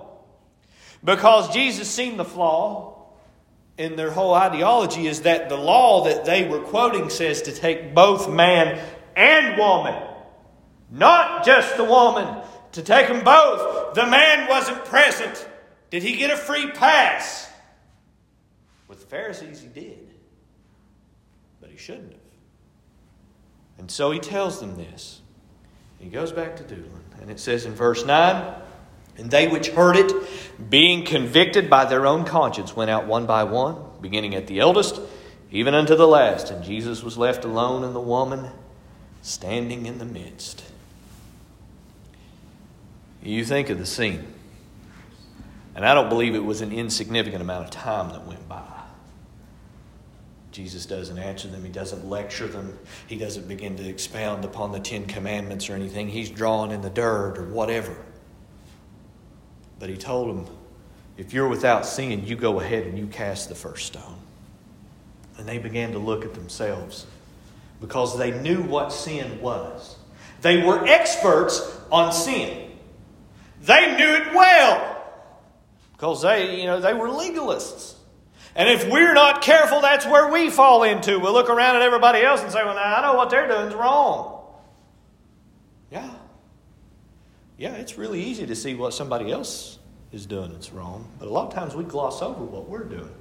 Because 1.03 1.53
Jesus 1.53 1.91
seen 1.91 2.17
the 2.17 2.25
flaw 2.25 3.09
in 3.77 3.97
their 3.97 4.13
whole 4.13 4.35
ideology 4.35 5.09
is 5.09 5.23
that 5.23 5.49
the 5.49 5.57
law 5.57 6.05
that 6.05 6.25
they 6.25 6.47
were 6.47 6.61
quoting 6.61 7.11
says 7.11 7.43
to 7.43 7.53
take 7.53 7.93
both 7.93 8.31
man 8.31 8.81
and 9.17 9.59
woman, 9.59 10.01
not 10.89 11.45
just 11.45 11.77
the 11.77 11.85
woman, 11.85 12.45
to 12.73 12.83
take 12.83 13.09
them 13.09 13.25
both. 13.25 13.95
The 13.95 14.07
man 14.07 14.49
wasn't 14.49 14.85
present. 14.85 15.49
Did 15.91 16.05
he 16.05 16.17
get 16.17 16.31
a 16.31 16.37
free 16.37 16.71
pass? 16.71 17.51
With 18.87 19.01
the 19.01 19.07
Pharisees, 19.07 19.61
he 19.61 19.67
did. 19.67 20.15
But 21.61 21.71
he 21.71 21.77
shouldn't 21.77 22.13
have. 22.13 22.20
And 23.81 23.91
so 23.91 24.11
he 24.11 24.21
tells 24.21 24.61
them 24.61 24.77
this. 24.77 25.23
He 25.99 26.11
goes 26.11 26.33
back 26.33 26.57
to 26.57 26.63
doodling. 26.63 27.03
And 27.21 27.31
it 27.31 27.41
says 27.41 27.65
in 27.65 27.73
verse 27.73 28.05
9, 28.05 28.55
And 29.17 29.31
they 29.31 29.49
which 29.49 29.69
heard 29.69 29.97
it, 29.97 30.13
being 30.69 31.03
convicted 31.05 31.71
by 31.71 31.87
their 31.87 32.07
own 32.07 32.27
conscience, 32.27 32.77
went 32.77 32.91
out 32.91 33.07
one 33.07 33.25
by 33.25 33.45
one, 33.45 33.77
beginning 34.03 34.35
at 34.35 34.47
the 34.47 34.61
eldest, 34.61 35.01
even 35.51 35.73
unto 35.73 35.97
the 35.97 36.07
last. 36.07 36.51
And 36.51 36.63
Jesus 36.63 37.03
was 37.03 37.17
left 37.17 37.47
alone, 37.47 37.83
and 37.83 37.95
the 37.95 38.01
woman 38.01 38.51
standing 39.23 39.87
in 39.87 39.97
the 39.97 40.05
midst. 40.05 40.63
You 43.23 43.47
think 43.47 43.71
of 43.71 43.79
the 43.79 43.87
scene. 43.87 44.27
And 45.75 45.87
I 45.87 45.95
don't 45.95 46.11
believe 46.11 46.35
it 46.35 46.45
was 46.45 46.61
an 46.61 46.71
insignificant 46.71 47.41
amount 47.41 47.65
of 47.65 47.71
time 47.71 48.11
that 48.11 48.27
went 48.27 48.47
by. 48.47 48.80
Jesus 50.53 50.85
doesn't 50.87 51.19
answer 51.19 51.49
them. 51.49 51.65
He 51.65 51.71
doesn't 51.71 52.09
lecture 52.09 52.49
them. 52.49 52.77
He 53.07 53.17
doesn't 53.17 53.47
begin 53.47 53.77
to 53.77 53.89
expound 53.89 54.45
upon 54.45 54.73
the 54.73 54.81
Ten 54.81 55.07
Commandments 55.07 55.71
or 55.71 55.75
anything. 55.75 56.09
He's 56.09 56.31
drawn 56.31 56.73
in 56.73 56.81
the 56.81 56.91
dirt 56.91 57.39
or 57.39 57.45
whatever. 57.45 57.97
But 59.79 59.91
he 59.91 59.97
told 59.97 60.29
them, 60.29 60.55
if 61.17 61.33
you're 61.33 61.49
without 61.49 61.87
sin, 61.87 62.27
you 62.27 62.35
go 62.35 62.61
ahead 62.61 62.85
and 62.87 62.99
you 62.99 63.07
cast 63.07 63.49
the 63.49 63.55
first 63.55 63.87
stone. 63.87 64.19
And 65.39 65.49
they 65.49 65.59
began 65.59 65.93
to 65.93 65.99
look 65.99 66.25
at 66.25 66.35
themselves 66.35 67.07
because 67.81 68.19
they 68.19 68.31
knew 68.41 68.63
what 68.63 68.93
sin 68.93 69.41
was. 69.41 69.97
They 70.43 70.63
were 70.63 70.85
experts 70.87 71.61
on 71.93 72.13
sin. 72.13 72.71
They 73.63 73.97
knew 73.97 74.15
it 74.15 74.35
well 74.35 74.97
because 75.93 76.23
they, 76.23 76.61
you 76.61 76.67
know, 76.67 76.81
they 76.81 76.95
were 76.95 77.09
legalists. 77.09 77.95
And 78.55 78.69
if 78.69 78.89
we're 78.91 79.15
not 79.15 79.43
careful, 79.43 79.81
that's 79.81 80.07
where 80.07 80.31
we 80.31 80.51
fall 80.51 80.83
into. 80.83 81.19
We'll 81.19 81.33
look 81.33 81.49
around 81.49 81.77
at 81.77 81.83
everybody 81.83 82.21
else 82.21 82.43
and 82.43 82.51
say, 82.51 82.65
well, 82.65 82.75
now 82.75 82.97
I 82.97 83.03
know 83.03 83.15
what 83.15 83.31
they're 83.31 83.47
doing 83.47 83.69
is 83.69 83.75
wrong. 83.75 84.45
Yeah. 85.91 86.11
Yeah, 87.59 87.75
it's 87.75 87.97
really 87.99 88.23
easy 88.23 88.47
to 88.47 88.57
see 88.57 88.75
what 88.75 88.95
somebody 88.95 89.31
else 89.31 89.79
is 90.13 90.27
doing 90.27 90.53
that's 90.53 90.73
wrong. 90.73 91.07
But 91.19 91.29
a 91.29 91.31
lot 91.31 91.49
of 91.49 91.55
times 91.55 91.75
we 91.75 91.85
gloss 91.85 92.23
over 92.23 92.43
what 92.43 92.69
we're 92.69 92.85
doing. 92.85 93.15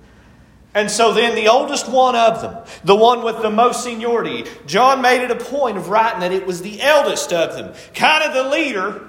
And 0.73 0.89
so 0.89 1.13
then 1.13 1.35
the 1.35 1.47
oldest 1.47 1.89
one 1.89 2.15
of 2.15 2.41
them, 2.41 2.63
the 2.83 2.95
one 2.95 3.23
with 3.23 3.41
the 3.41 3.49
most 3.49 3.83
seniority, 3.83 4.45
John 4.67 5.01
made 5.01 5.23
it 5.23 5.31
a 5.31 5.35
point 5.35 5.77
of 5.77 5.89
writing 5.89 6.19
that 6.19 6.31
it 6.31 6.45
was 6.45 6.61
the 6.61 6.81
eldest 6.81 7.33
of 7.33 7.53
them, 7.53 7.73
kind 7.95 8.23
of 8.23 8.33
the 8.33 8.49
leader. 8.49 9.07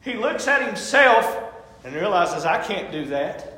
He 0.00 0.14
looks 0.14 0.48
at 0.48 0.66
himself 0.66 1.40
and 1.84 1.94
realizes, 1.94 2.44
I 2.44 2.62
can't 2.62 2.90
do 2.90 3.04
that. 3.06 3.51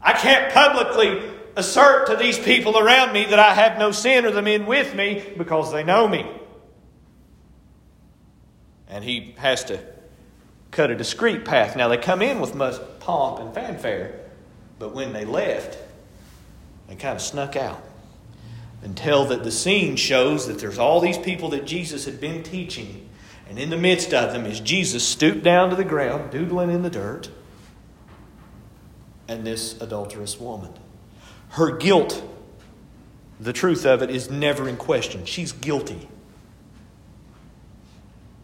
I 0.00 0.12
can't 0.12 0.52
publicly 0.52 1.22
assert 1.56 2.06
to 2.06 2.16
these 2.16 2.38
people 2.38 2.78
around 2.78 3.12
me 3.12 3.24
that 3.26 3.38
I 3.38 3.54
have 3.54 3.78
no 3.78 3.90
sin 3.90 4.24
or 4.24 4.30
the 4.30 4.42
men 4.42 4.66
with 4.66 4.94
me 4.94 5.24
because 5.36 5.72
they 5.72 5.82
know 5.82 6.06
me. 6.06 6.30
And 8.88 9.04
he 9.04 9.34
has 9.38 9.64
to 9.64 9.80
cut 10.70 10.90
a 10.90 10.96
discreet 10.96 11.44
path. 11.44 11.76
Now, 11.76 11.88
they 11.88 11.96
come 11.96 12.22
in 12.22 12.40
with 12.40 12.54
much 12.54 12.76
pomp 13.00 13.40
and 13.40 13.52
fanfare, 13.52 14.20
but 14.78 14.94
when 14.94 15.12
they 15.12 15.24
left, 15.24 15.78
they 16.88 16.94
kind 16.94 17.16
of 17.16 17.22
snuck 17.22 17.56
out 17.56 17.82
until 18.82 19.24
that 19.26 19.42
the 19.42 19.50
scene 19.50 19.96
shows 19.96 20.46
that 20.46 20.60
there's 20.60 20.78
all 20.78 21.00
these 21.00 21.18
people 21.18 21.50
that 21.50 21.66
Jesus 21.66 22.04
had 22.04 22.20
been 22.20 22.42
teaching, 22.42 23.08
and 23.48 23.58
in 23.58 23.70
the 23.70 23.76
midst 23.76 24.14
of 24.14 24.32
them 24.32 24.46
is 24.46 24.60
Jesus 24.60 25.06
stooped 25.06 25.42
down 25.42 25.70
to 25.70 25.76
the 25.76 25.84
ground, 25.84 26.30
doodling 26.30 26.70
in 26.70 26.82
the 26.82 26.90
dirt 26.90 27.30
and 29.28 29.46
this 29.46 29.80
adulterous 29.80 30.40
woman. 30.40 30.72
Her 31.50 31.76
guilt, 31.76 32.22
the 33.38 33.52
truth 33.52 33.86
of 33.86 34.02
it, 34.02 34.10
is 34.10 34.30
never 34.30 34.68
in 34.68 34.76
question. 34.76 35.24
She's 35.26 35.52
guilty. 35.52 36.08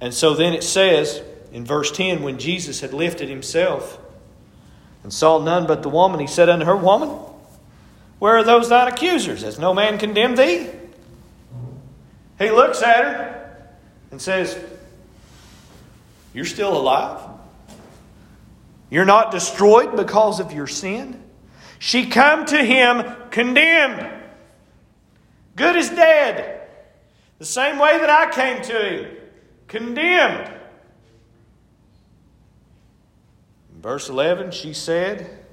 And 0.00 0.12
so 0.12 0.34
then 0.34 0.52
it 0.52 0.62
says 0.62 1.22
in 1.52 1.64
verse 1.64 1.90
10 1.90 2.22
when 2.22 2.38
Jesus 2.38 2.80
had 2.80 2.92
lifted 2.92 3.28
himself 3.28 3.98
and 5.02 5.12
saw 5.12 5.42
none 5.42 5.66
but 5.66 5.82
the 5.82 5.88
woman, 5.88 6.20
he 6.20 6.26
said 6.26 6.48
unto 6.48 6.66
her, 6.66 6.76
Woman, 6.76 7.08
where 8.18 8.36
are 8.36 8.44
those 8.44 8.68
thine 8.68 8.88
accusers? 8.88 9.42
Has 9.42 9.58
no 9.58 9.74
man 9.74 9.98
condemned 9.98 10.36
thee? 10.36 10.68
He 12.38 12.50
looks 12.50 12.82
at 12.82 13.04
her 13.04 13.66
and 14.10 14.20
says, 14.20 14.58
You're 16.32 16.44
still 16.44 16.76
alive? 16.76 17.33
You're 18.94 19.04
not 19.04 19.32
destroyed 19.32 19.96
because 19.96 20.38
of 20.38 20.52
your 20.52 20.68
sin. 20.68 21.20
She 21.80 22.06
come 22.06 22.46
to 22.46 22.56
him 22.56 23.02
condemned. 23.32 24.08
Good 25.56 25.74
as 25.74 25.90
dead. 25.90 26.68
The 27.40 27.44
same 27.44 27.80
way 27.80 27.98
that 27.98 28.08
I 28.08 28.30
came 28.30 28.62
to 28.62 28.72
him. 28.72 29.16
Condemned. 29.66 30.46
In 33.74 33.82
verse 33.82 34.08
11, 34.08 34.52
she 34.52 34.72
said, 34.72 35.44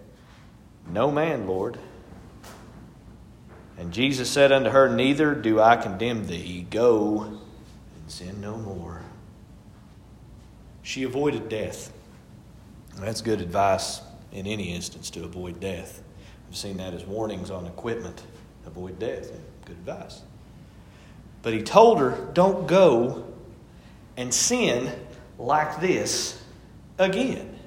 No 0.88 1.10
man, 1.10 1.48
Lord. 1.48 1.80
And 3.80 3.92
Jesus 3.92 4.30
said 4.30 4.52
unto 4.52 4.70
her, 4.70 4.88
Neither 4.88 5.34
do 5.34 5.60
I 5.60 5.78
condemn 5.78 6.28
thee. 6.28 6.68
Go 6.70 7.24
and 7.24 7.40
sin 8.06 8.40
no 8.40 8.58
more. 8.58 9.02
She 10.84 11.02
avoided 11.02 11.50
death. 11.50 11.92
That's 12.98 13.22
good 13.22 13.42
advice 13.42 14.02
in 14.32 14.48
any 14.48 14.74
instance 14.74 15.10
to 15.12 15.24
avoid 15.24 15.60
death. 15.60 16.04
I've 16.48 16.56
seen 16.56 16.78
that 16.78 16.94
as 16.94 17.06
warnings 17.06 17.50
on 17.50 17.66
equipment. 17.66 18.22
Avoid 18.66 19.00
death. 19.00 19.32
Good 19.66 19.78
advice. 19.78 20.22
But 21.42 21.54
he 21.54 21.62
told 21.62 22.00
her, 22.00 22.30
don't 22.34 22.68
go 22.68 23.26
and 24.18 24.34
sin 24.34 24.92
like 25.40 25.80
this 25.80 26.42
again. 27.00 27.58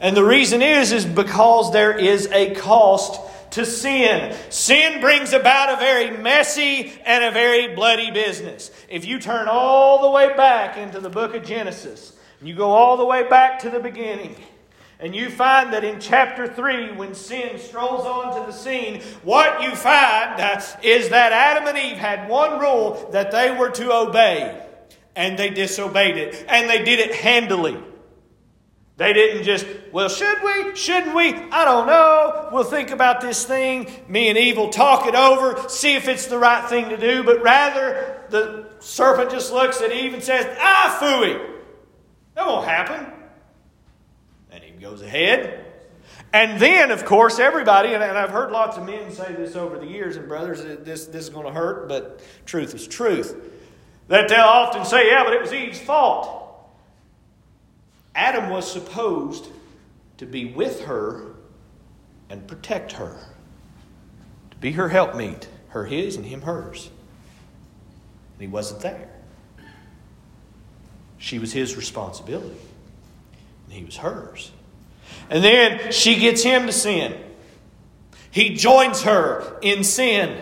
And 0.00 0.16
the 0.16 0.24
reason 0.24 0.62
is, 0.62 0.92
is 0.92 1.04
because 1.04 1.72
there 1.72 1.96
is 1.96 2.26
a 2.32 2.54
cost 2.54 3.20
to 3.52 3.64
sin. 3.64 4.36
Sin 4.50 5.00
brings 5.00 5.32
about 5.32 5.72
a 5.72 5.76
very 5.76 6.16
messy 6.16 6.92
and 7.04 7.22
a 7.22 7.30
very 7.30 7.74
bloody 7.74 8.10
business. 8.10 8.70
If 8.88 9.04
you 9.04 9.18
turn 9.18 9.46
all 9.48 10.02
the 10.02 10.10
way 10.10 10.34
back 10.36 10.76
into 10.76 11.00
the 11.00 11.10
book 11.10 11.34
of 11.34 11.44
Genesis, 11.44 12.14
you 12.42 12.54
go 12.54 12.70
all 12.70 12.96
the 12.96 13.04
way 13.04 13.28
back 13.28 13.60
to 13.60 13.70
the 13.70 13.80
beginning. 13.80 14.36
And 14.98 15.16
you 15.16 15.30
find 15.30 15.72
that 15.72 15.82
in 15.82 15.98
chapter 15.98 16.46
3, 16.46 16.92
when 16.92 17.14
sin 17.14 17.58
strolls 17.58 18.06
onto 18.06 18.46
the 18.46 18.52
scene, 18.52 19.00
what 19.24 19.62
you 19.62 19.74
find 19.74 20.40
is 20.82 21.08
that 21.08 21.32
Adam 21.32 21.66
and 21.66 21.76
Eve 21.76 21.96
had 21.96 22.28
one 22.28 22.60
rule 22.60 23.08
that 23.10 23.32
they 23.32 23.50
were 23.50 23.70
to 23.70 23.92
obey. 23.92 24.64
And 25.16 25.36
they 25.36 25.50
disobeyed 25.50 26.16
it. 26.16 26.44
And 26.48 26.70
they 26.70 26.84
did 26.84 27.00
it 27.00 27.16
handily. 27.16 27.82
They 28.96 29.12
didn't 29.12 29.42
just, 29.42 29.66
well, 29.90 30.08
should 30.08 30.38
we? 30.44 30.76
Shouldn't 30.76 31.16
we? 31.16 31.34
I 31.34 31.64
don't 31.64 31.88
know. 31.88 32.50
We'll 32.52 32.62
think 32.62 32.90
about 32.90 33.20
this 33.20 33.44
thing. 33.44 33.90
Me 34.06 34.28
and 34.28 34.38
Eve 34.38 34.56
will 34.56 34.70
talk 34.70 35.08
it 35.08 35.16
over, 35.16 35.68
see 35.68 35.94
if 35.94 36.06
it's 36.06 36.26
the 36.26 36.38
right 36.38 36.68
thing 36.68 36.90
to 36.90 36.96
do. 36.96 37.24
But 37.24 37.42
rather, 37.42 38.22
the 38.30 38.68
serpent 38.78 39.32
just 39.32 39.52
looks 39.52 39.82
at 39.82 39.90
Eve 39.90 40.14
and 40.14 40.22
says, 40.22 40.46
ah, 40.60 40.98
fooey. 41.00 41.51
That 42.34 42.46
won't 42.46 42.66
happen. 42.66 43.12
And 44.50 44.62
he 44.62 44.72
goes 44.72 45.02
ahead. 45.02 45.66
And 46.32 46.60
then, 46.60 46.90
of 46.90 47.04
course, 47.04 47.38
everybody, 47.38 47.94
and 47.94 48.02
I've 48.02 48.30
heard 48.30 48.50
lots 48.50 48.76
of 48.76 48.86
men 48.86 49.10
say 49.10 49.34
this 49.34 49.54
over 49.54 49.78
the 49.78 49.86
years, 49.86 50.16
and 50.16 50.28
brothers, 50.28 50.62
this, 50.62 51.06
this 51.06 51.24
is 51.24 51.30
going 51.30 51.46
to 51.46 51.52
hurt, 51.52 51.88
but 51.88 52.22
truth 52.46 52.74
is 52.74 52.86
truth. 52.86 53.36
That 54.08 54.28
they'll 54.28 54.40
often 54.40 54.84
say, 54.84 55.08
yeah, 55.08 55.24
but 55.24 55.32
it 55.32 55.40
was 55.40 55.52
Eve's 55.52 55.80
fault. 55.80 56.38
Adam 58.14 58.50
was 58.50 58.70
supposed 58.70 59.48
to 60.18 60.26
be 60.26 60.46
with 60.46 60.84
her 60.84 61.34
and 62.28 62.46
protect 62.46 62.92
her, 62.92 63.18
to 64.50 64.56
be 64.56 64.72
her 64.72 64.88
helpmeet, 64.88 65.48
her 65.68 65.84
his 65.84 66.16
and 66.16 66.24
him 66.26 66.42
hers. 66.42 66.90
And 68.34 68.40
he 68.40 68.46
wasn't 68.46 68.80
there. 68.80 69.11
She 71.22 71.38
was 71.38 71.52
his 71.52 71.76
responsibility, 71.76 72.58
and 73.66 73.72
he 73.72 73.84
was 73.84 73.96
hers. 73.96 74.50
And 75.30 75.42
then 75.42 75.92
she 75.92 76.16
gets 76.16 76.42
him 76.42 76.66
to 76.66 76.72
sin. 76.72 77.16
He 78.32 78.54
joins 78.54 79.02
her 79.02 79.56
in 79.62 79.84
sin. 79.84 80.36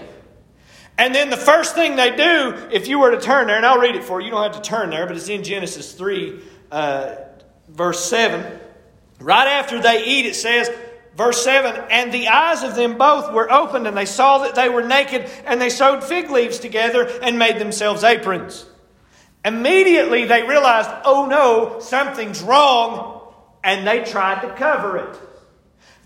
And 0.97 1.15
then 1.15 1.29
the 1.29 1.37
first 1.37 1.75
thing 1.75 1.97
they 1.97 2.17
do, 2.17 2.69
if 2.73 2.89
you 2.89 2.99
were 2.99 3.11
to 3.11 3.21
turn 3.21 3.49
there, 3.49 3.59
and 3.59 3.67
I'll 3.67 3.79
read 3.79 3.95
it 3.95 4.05
for 4.05 4.21
you, 4.21 4.29
you 4.29 4.31
don't 4.33 4.43
have 4.43 4.63
to 4.63 4.67
turn 4.67 4.89
there, 4.89 5.07
but 5.07 5.19
it's 5.19 5.29
in 5.29 5.45
Genesis 5.45 5.93
3, 5.93 6.41
uh, 6.73 7.15
verse 7.69 8.03
7. 8.03 8.59
Right 9.21 9.49
after 9.49 9.83
they 9.83 10.07
eat, 10.07 10.25
it 10.25 10.35
says, 10.35 10.71
verse 11.15 11.45
7 11.45 11.79
And 11.91 12.11
the 12.11 12.29
eyes 12.29 12.63
of 12.63 12.75
them 12.75 12.97
both 12.97 13.35
were 13.35 13.53
opened, 13.53 13.87
and 13.87 13.95
they 13.95 14.07
saw 14.07 14.39
that 14.39 14.55
they 14.55 14.71
were 14.71 14.83
naked, 14.83 15.29
and 15.45 15.61
they 15.61 15.69
sewed 15.69 16.03
fig 16.03 16.31
leaves 16.31 16.59
together 16.59 17.05
and 17.21 17.39
made 17.39 17.59
themselves 17.59 18.03
aprons. 18.03 18.65
Immediately 19.45 20.27
they 20.27 20.43
realized, 20.43 20.91
oh 21.05 21.27
no, 21.27 21.81
something's 21.81 22.43
wrong, 22.43 23.33
and 23.65 23.87
they 23.87 24.05
tried 24.05 24.43
to 24.43 24.55
cover 24.55 24.99
it. 24.99 25.19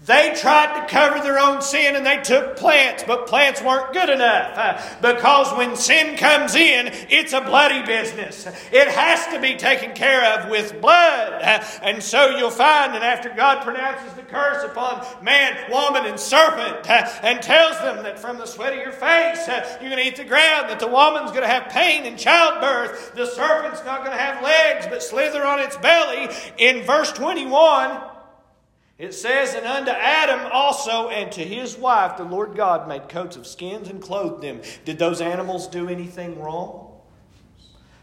They 0.04 0.34
tried 0.37 0.80
to 0.80 0.87
cover 0.87 1.20
their 1.20 1.38
own 1.38 1.62
sin 1.62 1.96
and 1.96 2.04
they 2.04 2.18
took 2.18 2.56
plants, 2.56 3.04
but 3.06 3.26
plants 3.26 3.62
weren't 3.62 3.94
good 3.94 4.11
enough. 4.11 4.52
Uh, 4.54 4.82
because 5.00 5.56
when 5.56 5.76
sin 5.76 6.18
comes 6.18 6.54
in, 6.54 6.90
it's 7.08 7.32
a 7.32 7.40
bloody 7.40 7.82
business. 7.87 8.46
It 8.70 8.88
has 8.88 9.26
to 9.28 9.40
be 9.40 9.56
taken 9.56 9.94
care 9.94 10.23
of 10.34 10.50
with 10.50 10.78
blood. 10.82 11.32
Uh, 11.40 11.64
and 11.82 12.02
so 12.02 12.37
you'll 12.37 12.50
find 12.50 12.92
that 12.92 13.02
after 13.02 13.30
God 13.30 13.64
pronounces 13.64 14.12
the 14.12 14.23
curse 14.23 14.62
upon 14.62 15.06
man, 15.25 15.70
woman, 15.70 16.04
and 16.04 16.20
serpent, 16.20 16.88
uh, 16.90 17.08
and 17.23 17.40
tells 17.40 17.78
them 17.78 18.02
that 18.02 18.18
from 18.18 18.37
the 18.37 18.46
sweat 18.46 18.75
of 18.75 18.80
your 18.80 18.92
face 18.92 19.49
you're 19.80 19.90
going 19.90 20.02
to 20.02 20.06
eat 20.06 20.16
the 20.16 20.25
ground, 20.25 20.68
that 20.68 20.80
the 20.80 20.87
woman's 20.88 21.30
going 21.30 21.42
to 21.42 21.49
have 21.49 21.70
pain 21.70 22.04
in 22.04 22.18
childbirth, 22.18 23.14
the 23.14 23.26
serpent's 23.26 23.82
not 23.87 24.00
going 24.00 24.12
to 24.12 24.23
have 24.23 24.42
legs 24.42 24.87
but 24.87 25.02
slither 25.02 25.46
on 25.46 25.61
its 25.61 25.78
belly, 25.78 26.28
in 26.58 26.82
verse 26.84 27.11
21, 27.12 28.13
it 28.98 29.12
says, 29.12 29.54
And 29.54 29.66
unto 29.66 29.90
Adam 29.90 30.48
also 30.52 31.08
and 31.08 31.30
to 31.32 31.44
his 31.44 31.76
wife 31.76 32.16
the 32.16 32.24
Lord 32.24 32.54
God 32.54 32.88
made 32.88 33.08
coats 33.08 33.36
of 33.36 33.46
skins 33.46 33.88
and 33.88 34.00
clothed 34.00 34.42
them. 34.42 34.60
Did 34.84 34.98
those 34.98 35.20
animals 35.20 35.66
do 35.66 35.88
anything 35.88 36.40
wrong? 36.40 36.92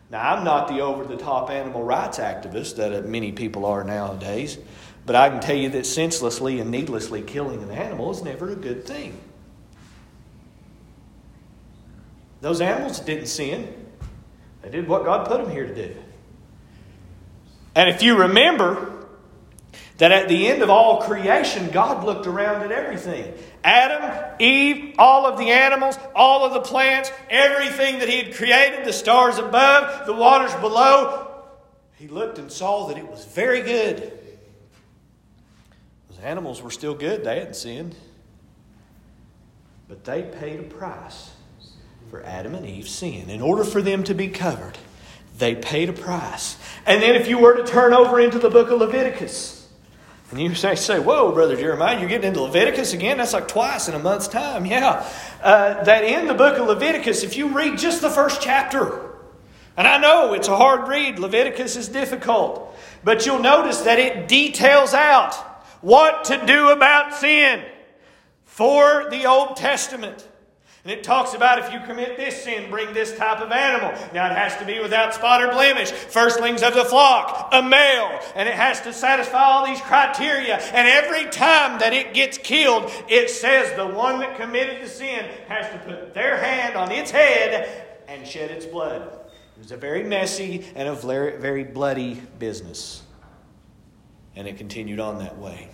Now, 0.09 0.35
I'm 0.35 0.43
not 0.43 0.67
the 0.67 0.81
over 0.81 1.05
the 1.05 1.15
top 1.15 1.49
animal 1.49 1.83
rights 1.83 2.19
activist 2.19 2.75
that 2.75 2.93
uh, 2.93 3.07
many 3.07 3.31
people 3.31 3.65
are 3.65 3.85
nowadays, 3.85 4.57
but 5.05 5.15
I 5.15 5.29
can 5.29 5.39
tell 5.39 5.55
you 5.55 5.69
that 5.69 5.85
senselessly 5.85 6.59
and 6.59 6.69
needlessly 6.69 7.21
killing 7.21 7.63
an 7.63 7.71
animal 7.71 8.11
is 8.11 8.21
never 8.21 8.49
a 8.49 8.55
good 8.55 8.85
thing. 8.85 9.17
Those 12.41 12.59
animals 12.59 12.99
didn't 12.99 13.27
sin, 13.27 13.73
they 14.61 14.69
did 14.69 14.87
what 14.87 15.05
God 15.05 15.27
put 15.27 15.41
them 15.41 15.49
here 15.49 15.65
to 15.65 15.73
do. 15.73 15.95
And 17.73 17.87
if 17.87 18.03
you 18.03 18.17
remember, 18.17 18.90
that 20.01 20.11
at 20.11 20.27
the 20.27 20.47
end 20.47 20.63
of 20.63 20.71
all 20.71 21.03
creation, 21.03 21.69
God 21.69 22.03
looked 22.03 22.25
around 22.25 22.63
at 22.63 22.71
everything 22.71 23.35
Adam, 23.63 24.35
Eve, 24.39 24.95
all 24.97 25.27
of 25.27 25.37
the 25.37 25.51
animals, 25.51 25.95
all 26.15 26.43
of 26.43 26.53
the 26.53 26.59
plants, 26.59 27.11
everything 27.29 27.99
that 27.99 28.09
He 28.09 28.23
had 28.23 28.33
created, 28.33 28.83
the 28.83 28.93
stars 28.93 29.37
above, 29.37 30.07
the 30.07 30.13
waters 30.13 30.55
below. 30.55 31.43
He 31.97 32.07
looked 32.07 32.39
and 32.39 32.51
saw 32.51 32.87
that 32.87 32.97
it 32.97 33.07
was 33.07 33.25
very 33.25 33.61
good. 33.61 34.11
Those 36.09 36.19
animals 36.23 36.63
were 36.63 36.71
still 36.71 36.95
good, 36.95 37.23
they 37.23 37.37
hadn't 37.37 37.55
sinned. 37.55 37.95
But 39.87 40.03
they 40.03 40.23
paid 40.23 40.61
a 40.61 40.63
price 40.63 41.29
for 42.09 42.23
Adam 42.23 42.55
and 42.55 42.65
Eve's 42.65 42.89
sin. 42.89 43.29
In 43.29 43.39
order 43.39 43.63
for 43.63 43.83
them 43.83 44.03
to 44.05 44.15
be 44.15 44.29
covered, 44.29 44.79
they 45.37 45.53
paid 45.53 45.89
a 45.89 45.93
price. 45.93 46.57
And 46.87 47.03
then, 47.03 47.13
if 47.13 47.27
you 47.27 47.37
were 47.37 47.57
to 47.57 47.63
turn 47.63 47.93
over 47.93 48.19
into 48.19 48.39
the 48.39 48.49
book 48.49 48.71
of 48.71 48.79
Leviticus, 48.79 49.60
and 50.31 50.39
you 50.39 50.55
say, 50.55 50.75
say, 50.75 50.97
whoa, 50.97 51.33
Brother 51.33 51.57
Jeremiah, 51.57 51.99
you're 51.99 52.07
getting 52.07 52.29
into 52.29 52.41
Leviticus 52.41 52.93
again? 52.93 53.17
That's 53.17 53.33
like 53.33 53.49
twice 53.49 53.89
in 53.89 53.95
a 53.95 53.99
month's 53.99 54.29
time. 54.29 54.65
Yeah. 54.65 55.05
Uh, 55.43 55.83
that 55.83 56.05
in 56.05 56.25
the 56.25 56.33
book 56.33 56.57
of 56.57 56.67
Leviticus, 56.67 57.23
if 57.23 57.35
you 57.35 57.49
read 57.49 57.77
just 57.77 58.01
the 58.01 58.09
first 58.09 58.41
chapter, 58.41 59.11
and 59.75 59.85
I 59.85 59.97
know 59.97 60.33
it's 60.33 60.47
a 60.47 60.55
hard 60.55 60.87
read, 60.87 61.19
Leviticus 61.19 61.75
is 61.75 61.89
difficult, 61.89 62.77
but 63.03 63.25
you'll 63.25 63.39
notice 63.39 63.81
that 63.81 63.99
it 63.99 64.29
details 64.29 64.93
out 64.93 65.33
what 65.81 66.23
to 66.25 66.45
do 66.45 66.69
about 66.69 67.13
sin 67.13 67.65
for 68.45 69.09
the 69.09 69.25
Old 69.25 69.57
Testament. 69.57 70.25
And 70.83 70.91
it 70.91 71.03
talks 71.03 71.35
about 71.35 71.59
if 71.59 71.71
you 71.71 71.79
commit 71.81 72.17
this 72.17 72.43
sin, 72.43 72.71
bring 72.71 72.91
this 72.91 73.15
type 73.15 73.39
of 73.39 73.51
animal. 73.51 73.91
Now 74.13 74.31
it 74.31 74.35
has 74.35 74.57
to 74.57 74.65
be 74.65 74.79
without 74.79 75.13
spot 75.13 75.43
or 75.43 75.51
blemish, 75.51 75.91
firstlings 75.91 76.63
of 76.63 76.73
the 76.73 76.85
flock, 76.85 77.49
a 77.51 77.61
male, 77.61 78.19
and 78.35 78.49
it 78.49 78.55
has 78.55 78.81
to 78.81 78.93
satisfy 78.93 79.43
all 79.43 79.65
these 79.65 79.81
criteria. 79.81 80.55
And 80.55 80.87
every 80.87 81.29
time 81.29 81.77
that 81.79 81.93
it 81.93 82.15
gets 82.15 82.39
killed, 82.39 82.91
it 83.07 83.29
says 83.29 83.75
the 83.75 83.85
one 83.85 84.19
that 84.19 84.37
committed 84.37 84.81
the 84.83 84.89
sin 84.89 85.23
has 85.47 85.71
to 85.71 85.77
put 85.79 86.15
their 86.15 86.37
hand 86.37 86.75
on 86.75 86.91
its 86.91 87.11
head 87.11 87.87
and 88.07 88.27
shed 88.27 88.49
its 88.49 88.65
blood. 88.65 89.03
It 89.03 89.59
was 89.59 89.71
a 89.71 89.77
very 89.77 90.03
messy 90.03 90.65
and 90.73 90.89
a 90.89 90.95
very, 90.95 91.63
bloody 91.63 92.19
business. 92.39 93.03
And 94.35 94.47
it 94.47 94.57
continued 94.57 94.99
on 94.99 95.19
that 95.19 95.37
way 95.37 95.69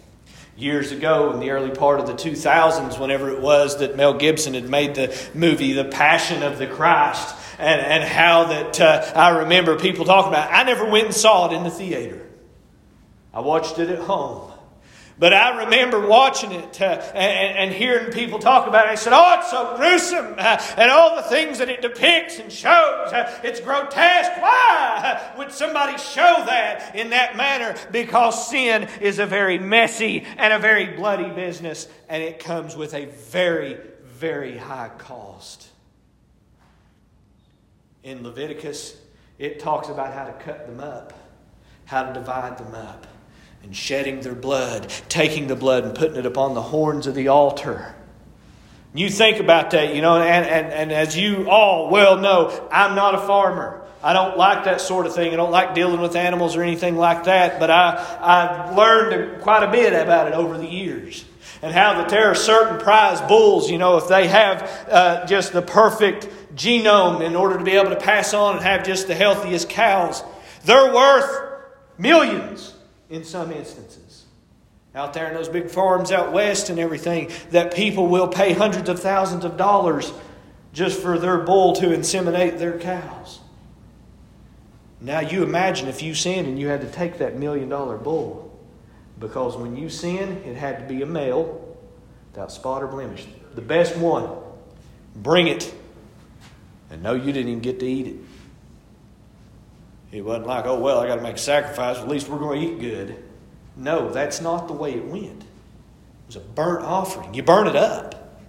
years 0.58 0.92
ago 0.92 1.32
in 1.32 1.40
the 1.40 1.52
early 1.52 1.72
part 1.72 2.00
of 2.00 2.08
the 2.08 2.14
2000s, 2.14 3.00
whenever 3.00 3.30
it 3.30 3.42
was 3.42 3.78
that 3.78 3.96
Mel 3.96 4.16
Gibson 4.16 4.56
had 4.56 4.68
made 4.68 4.96
the 4.96 5.16
movie 5.34 5.74
The 5.74 5.86
Passion 5.86 6.42
of 6.44 6.58
the 6.58 6.68
Christ, 6.68 7.36
and, 7.60 7.80
and 7.82 8.04
how 8.04 8.46
that 8.46 8.82
uh, 8.82 9.12
I 9.16 9.40
remember 9.40 9.78
people 9.78 10.06
talking 10.06 10.32
about. 10.32 10.50
It. 10.50 10.54
I 10.54 10.64
never 10.64 10.86
went 10.90 11.06
and 11.06 11.16
saw 11.16 11.50
it 11.50 11.56
in 11.56 11.64
the 11.64 11.70
theater. 11.70 12.28
I 13.34 13.40
watched 13.40 13.80
it 13.80 13.90
at 13.90 14.00
home. 14.00 14.52
But 15.20 15.34
I 15.34 15.64
remember 15.64 16.06
watching 16.06 16.52
it 16.52 16.80
uh, 16.80 16.86
and, 16.86 17.58
and, 17.58 17.72
hearing 17.72 18.12
people 18.12 18.38
talk 18.38 18.68
about 18.68 18.86
it. 18.86 18.92
I 18.92 18.96
said, 18.96 19.14
Oh, 19.14 19.40
it's 19.40 19.50
so 19.50 19.76
gruesome. 19.76 20.36
Uh, 20.38 20.62
and 20.78 20.92
all 20.92 21.16
the 21.16 21.24
things 21.24 21.58
that 21.58 21.70
it 21.70 21.82
depicts 21.82 22.38
and 22.38 22.52
shows. 22.52 23.12
Uh, 23.12 23.40
it's 23.44 23.60
grotesque. 23.60 24.40
Why 24.40 25.34
would 25.38 25.52
somebody 25.52 25.98
show 25.98 26.44
that 26.46 26.96
in 26.96 27.10
that 27.10 27.36
manner? 27.36 27.76
Because 27.92 28.48
sin 28.48 28.88
is 29.02 29.18
a 29.18 29.26
very 29.26 29.58
messy 29.58 30.24
and 30.38 30.54
a 30.54 30.60
very 30.60 30.96
bloody 30.96 31.32
business. 31.32 31.88
And 32.10 32.22
it 32.22 32.38
comes 32.38 32.76
with 32.76 32.94
a 32.94 33.06
very, 33.06 33.80
very 34.04 34.56
high 34.56 34.92
cost. 35.00 35.68
In 38.04 38.22
Leviticus, 38.22 38.98
it 39.40 39.60
talks 39.60 39.90
about 39.90 40.14
how 40.14 40.26
to 40.26 40.34
cut 40.34 40.68
them 40.68 40.80
up, 40.80 41.14
how 41.86 42.04
to 42.04 42.14
divide 42.14 42.60
them 42.60 42.76
up 42.76 43.08
and 43.64 43.76
shedding 43.76 44.22
their 44.22 44.36
blood, 44.36 44.90
taking 45.10 45.48
the 45.48 45.56
blood 45.56 45.84
and 45.84 45.96
putting 45.96 46.16
it 46.16 46.26
upon 46.26 46.54
the 46.54 46.62
horns 46.62 47.08
of 47.08 47.16
the 47.16 47.28
altar. 47.28 47.96
You 48.94 49.10
think 49.10 49.40
about 49.40 49.72
that, 49.72 49.94
you 49.94 50.02
know, 50.02 50.18
and, 50.18 50.46
and, 50.46 50.74
and 50.74 50.92
as 50.92 51.16
you 51.16 51.50
all 51.50 51.90
well 51.90 52.18
know, 52.18 52.68
I'm 52.72 52.96
not 52.96 53.14
a 53.14 53.20
farmer. 53.20 53.84
I 54.02 54.14
don't 54.14 54.38
like 54.38 54.64
that 54.66 54.80
sort 54.80 55.06
of 55.06 55.14
thing. 55.14 55.34
I 55.34 55.36
don't 55.36 55.52
like 55.52 55.76
dealing 55.76 56.00
with 56.00 56.16
animals 56.16 56.56
or 56.56 56.64
anything 56.64 56.96
like 56.96 57.26
that, 57.26 57.60
but 57.60 57.70
I, 57.70 58.18
I've 58.22 58.76
learned 58.76 59.42
quite 59.42 59.64
a 59.64 59.72
bit 59.72 59.94
about 59.94 60.28
it 60.28 60.34
over 60.34 60.58
the 60.58 60.68
years. 60.68 61.26
And 61.62 61.74
how 61.74 61.96
that 61.96 62.10
there 62.10 62.30
are 62.30 62.36
certain 62.36 62.80
prize 62.80 63.20
bulls, 63.22 63.70
you 63.70 63.80
know, 63.80 63.98
if 63.98 64.08
they 64.08 64.28
have 64.28 64.88
uh, 64.90 65.26
just 65.26 65.54
the 65.54 65.62
perfect 65.62 66.30
genome 66.56 67.22
in 67.22 67.36
order 67.36 67.58
to 67.58 67.64
be 67.64 67.72
able 67.72 67.90
to 67.90 68.00
pass 68.00 68.34
on 68.34 68.56
and 68.56 68.64
have 68.64 68.86
just 68.86 69.08
the 69.08 69.16
healthiest 69.16 69.68
cows, 69.68 70.24
they're 70.66 70.94
worth 70.94 71.66
millions 71.98 72.74
in 73.10 73.24
some 73.24 73.52
instances. 73.52 74.26
Out 74.96 75.14
there 75.14 75.28
in 75.28 75.34
those 75.34 75.50
big 75.50 75.70
farms 75.70 76.12
out 76.12 76.34
west 76.34 76.70
and 76.70 76.80
everything, 76.80 77.30
that 77.52 77.74
people 77.74 78.08
will 78.08 78.28
pay 78.28 78.54
hundreds 78.54 78.90
of 78.90 79.00
thousands 79.00 79.46
of 79.46 79.58
dollars 79.58 80.12
just 80.74 81.00
for 81.00 81.18
their 81.18 81.40
bull 81.40 81.74
to 81.74 81.88
inseminate 81.88 82.58
their 82.58 82.80
cows. 82.80 83.40
Now 85.00 85.20
you 85.20 85.44
imagine 85.44 85.88
if 85.88 86.02
you 86.02 86.16
sinned 86.16 86.48
and 86.48 86.60
you 86.60 86.68
had 86.68 86.82
to 86.82 86.88
take 86.88 87.20
that 87.20 87.36
million 87.38 87.70
dollar 87.70 87.98
bull. 87.98 88.44
Because 89.20 89.58
when 89.58 89.76
you 89.76 89.90
sin, 89.90 90.44
it 90.46 90.56
had 90.56 90.80
to 90.80 90.86
be 90.94 91.02
a 91.02 91.06
male 91.06 91.78
without 92.32 92.52
spot 92.52 92.84
or 92.84 92.88
blemish. 92.88 93.26
The 93.56 93.62
best 93.62 93.96
one. 93.98 94.30
Bring 95.16 95.48
it. 95.48 95.74
And 96.90 97.02
no, 97.02 97.14
you 97.14 97.32
didn't 97.32 97.50
even 97.50 97.60
get 97.60 97.80
to 97.80 97.86
eat 97.86 98.08
it. 98.08 98.16
It 100.12 100.24
wasn't 100.24 100.48
like, 100.48 100.66
oh, 100.66 100.80
well, 100.80 101.00
I 101.00 101.08
got 101.08 101.16
to 101.16 101.22
make 101.22 101.36
a 101.36 101.40
sacrifice. 101.40 101.98
At 101.98 102.08
least 102.08 102.30
we're 102.30 102.40
going 102.40 102.62
to 102.62 102.68
eat 102.68 102.80
good. 102.80 103.24
No, 103.76 104.10
that's 104.10 104.42
not 104.42 104.68
the 104.68 104.74
way 104.74 104.94
it 104.94 105.06
went. 105.06 105.42
It 105.42 106.28
was 106.28 106.36
a 106.38 106.40
burnt 106.40 106.84
offering. 106.84 107.34
You 107.34 107.44
burn 107.44 107.68
it 107.68 107.76
up, 107.76 108.40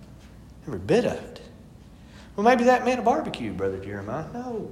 every 0.67 0.79
bit 0.79 1.05
of 1.05 1.13
it. 1.13 1.41
Well, 2.37 2.45
maybe 2.45 2.65
that 2.65 2.85
meant 2.85 3.01
a 3.01 3.03
barbecue, 3.03 3.53
Brother 3.53 3.79
Jeremiah. 3.79 4.27
No. 4.33 4.71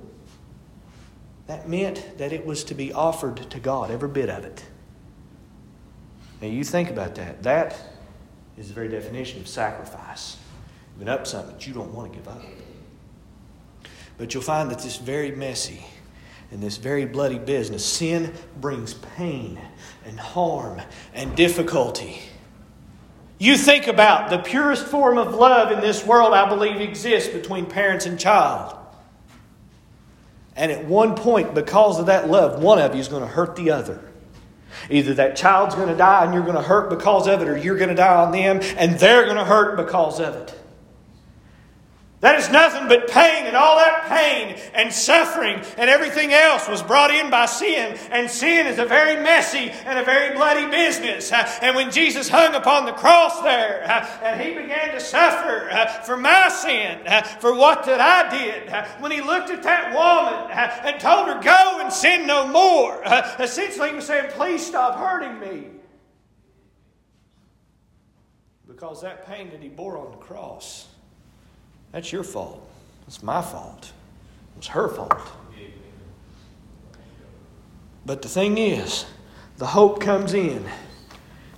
That 1.49 1.69
meant 1.69 2.19
that 2.19 2.33
it 2.33 2.47
was 2.47 2.65
to 2.65 2.75
be 2.75 2.93
offered 2.93 3.51
to 3.51 3.61
God, 3.61 3.91
every 3.91 4.09
bit 4.09 4.31
of 4.31 4.45
it. 4.45 4.65
Now, 6.41 6.49
you 6.49 6.65
think 6.65 6.91
about 6.91 7.15
that. 7.17 7.43
That 7.43 7.77
is 8.57 8.69
the 8.69 8.75
very 8.75 8.89
definition 8.89 9.41
of 9.41 9.49
sacrifice. 9.49 10.37
Giving 10.95 11.09
up 11.09 11.27
something 11.27 11.53
that 11.53 11.67
you 11.67 11.75
don't 11.75 11.93
want 11.93 12.13
to 12.13 12.19
give 12.19 12.29
up. 12.29 12.43
But 14.19 14.33
you'll 14.33 14.43
find 14.43 14.71
that 14.71 14.79
this 14.79 14.97
very 14.97 15.31
messy 15.31 15.85
in 16.51 16.61
this 16.61 16.77
very 16.77 17.05
bloody 17.05 17.39
business. 17.39 17.85
Sin 17.85 18.33
brings 18.61 18.95
pain 18.95 19.61
and 20.05 20.19
harm 20.19 20.81
and 21.15 21.35
difficulty. 21.37 22.21
You 23.39 23.57
think 23.57 23.87
about 23.87 24.31
the 24.31 24.39
purest 24.39 24.87
form 24.87 25.19
of 25.19 25.35
love 25.35 25.71
in 25.71 25.81
this 25.81 26.05
world, 26.07 26.33
I 26.33 26.49
believe, 26.49 26.81
exists 26.81 27.29
between 27.31 27.67
parents 27.67 28.07
and 28.07 28.19
child. 28.19 28.77
And 30.55 30.73
at 30.73 30.87
one 30.87 31.15
point, 31.15 31.55
because 31.55 32.01
of 32.01 32.07
that 32.07 32.31
love, 32.31 32.63
one 32.63 32.79
of 32.79 32.95
you 32.95 33.01
is 33.01 33.09
going 33.09 33.23
to 33.23 33.29
hurt 33.29 33.57
the 33.57 33.71
other. 33.73 34.03
Either 34.89 35.15
that 35.15 35.37
child's 35.37 35.75
going 35.75 35.89
to 35.89 35.97
die 35.97 36.25
and 36.25 36.33
you're 36.33 36.43
going 36.43 36.57
to 36.57 36.63
hurt 36.63 36.89
because 36.89 37.27
of 37.27 37.43
it, 37.43 37.49
or 37.49 37.57
you're 37.59 37.77
going 37.77 37.91
to 37.91 37.95
die 37.95 38.25
on 38.25 38.33
them 38.33 38.61
and 38.79 38.99
they're 38.99 39.25
going 39.25 39.37
to 39.37 39.45
hurt 39.45 39.77
because 39.77 40.19
of 40.19 40.35
it. 40.35 40.55
That 42.27 42.41
is 42.41 42.51
nothing 42.51 42.89
but 42.89 43.07
pain, 43.07 43.47
and 43.47 43.57
all 43.57 43.77
that 43.77 44.09
pain 44.09 44.59
and 44.75 44.93
suffering 44.93 45.63
and 45.79 45.89
everything 45.89 46.33
else 46.33 46.69
was 46.69 46.83
brought 46.83 47.13
in 47.13 47.31
by 47.31 47.47
sin. 47.47 47.97
And 48.11 48.29
sin 48.29 48.67
is 48.67 48.81
a 48.81 48.85
very 48.85 49.23
messy 49.23 49.71
and 49.85 49.97
a 49.97 50.03
very 50.03 50.35
bloody 50.35 50.69
business. 50.69 51.31
And 51.31 51.77
when 51.77 51.93
Jesus 51.93 52.29
hung 52.29 52.57
upon 52.57 52.85
the 52.85 52.95
cross 52.95 53.41
there, 53.43 53.85
and 54.25 54.41
he 54.41 54.61
began 54.61 54.93
to 54.93 54.99
suffer 54.99 55.71
for 56.05 56.17
my 56.17 56.49
sin, 56.49 56.99
for 57.39 57.55
what 57.55 57.85
that 57.85 58.01
I 58.01 58.29
did, 58.37 58.73
when 59.01 59.13
he 59.13 59.21
looked 59.21 59.51
at 59.51 59.63
that 59.63 59.95
woman 59.95 60.51
and 60.51 61.01
told 61.01 61.29
her, 61.29 61.41
Go 61.41 61.79
and 61.81 61.93
sin 61.93 62.27
no 62.27 62.49
more, 62.49 63.05
essentially 63.39 63.91
he 63.91 63.95
was 63.95 64.05
saying, 64.05 64.33
Please 64.33 64.67
stop 64.67 64.99
hurting 64.99 65.39
me. 65.39 65.69
Because 68.67 69.01
that 69.03 69.29
pain 69.29 69.49
that 69.51 69.63
he 69.63 69.69
bore 69.69 69.97
on 69.97 70.11
the 70.11 70.17
cross 70.17 70.89
that's 71.97 72.13
your 72.13 72.25
fault. 72.25 72.61
It's 73.07 73.23
my 73.23 73.41
fault. 73.41 73.91
It 74.55 74.59
was 74.59 74.67
her 74.67 74.87
fault. 74.89 75.19
But 78.05 78.21
the 78.21 78.29
thing 78.29 78.59
is, 78.59 79.07
the 79.57 79.65
hope 79.65 79.99
comes 79.99 80.35
in. 80.35 80.63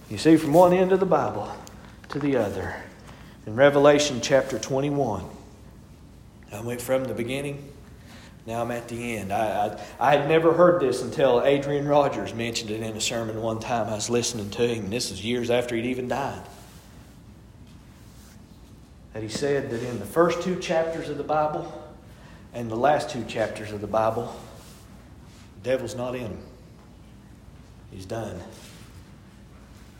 You 0.08 0.16
see, 0.16 0.36
from 0.36 0.52
one 0.52 0.72
end 0.72 0.92
of 0.92 1.00
the 1.00 1.06
Bible 1.06 1.52
to 2.10 2.20
the 2.20 2.36
other. 2.36 2.76
In 3.48 3.56
Revelation 3.56 4.20
chapter 4.20 4.60
21, 4.60 5.24
I 6.52 6.60
went 6.60 6.80
from 6.80 7.02
the 7.06 7.14
beginning, 7.14 7.72
now 8.46 8.62
I'm 8.62 8.70
at 8.70 8.86
the 8.86 9.16
end. 9.16 9.32
I, 9.32 9.66
I, 9.66 9.80
I, 9.98 10.16
had 10.16 10.28
never 10.28 10.52
heard 10.52 10.80
this 10.80 11.02
until 11.02 11.42
Adrian 11.42 11.88
Rogers 11.88 12.32
mentioned 12.32 12.70
it 12.70 12.80
in 12.80 12.96
a 12.96 13.00
sermon 13.00 13.42
one 13.42 13.58
time. 13.58 13.88
I 13.88 13.96
was 13.96 14.08
listening 14.08 14.50
to 14.50 14.68
him, 14.68 14.84
and 14.84 14.92
this 14.92 15.10
is 15.10 15.24
years 15.24 15.50
after 15.50 15.74
he'd 15.74 15.84
even 15.84 16.06
died 16.06 16.42
that 19.12 19.22
he 19.22 19.28
said 19.28 19.70
that 19.70 19.82
in 19.82 19.98
the 19.98 20.06
first 20.06 20.42
two 20.42 20.58
chapters 20.58 21.08
of 21.08 21.16
the 21.16 21.24
Bible 21.24 21.90
and 22.52 22.70
the 22.70 22.76
last 22.76 23.10
two 23.10 23.24
chapters 23.24 23.72
of 23.72 23.80
the 23.80 23.86
Bible, 23.86 24.34
the 25.62 25.70
devil's 25.70 25.94
not 25.94 26.14
in 26.14 26.24
them. 26.24 26.38
He's 27.90 28.06
done. 28.06 28.40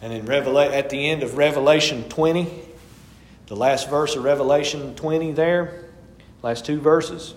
And 0.00 0.12
in 0.12 0.26
Revela- 0.26 0.72
at 0.72 0.90
the 0.90 1.08
end 1.08 1.22
of 1.22 1.36
Revelation 1.36 2.08
20, 2.08 2.48
the 3.46 3.56
last 3.56 3.88
verse 3.88 4.14
of 4.14 4.24
Revelation 4.24 4.94
20 4.94 5.32
there, 5.32 5.84
last 6.42 6.64
two 6.64 6.80
verses, 6.80 7.34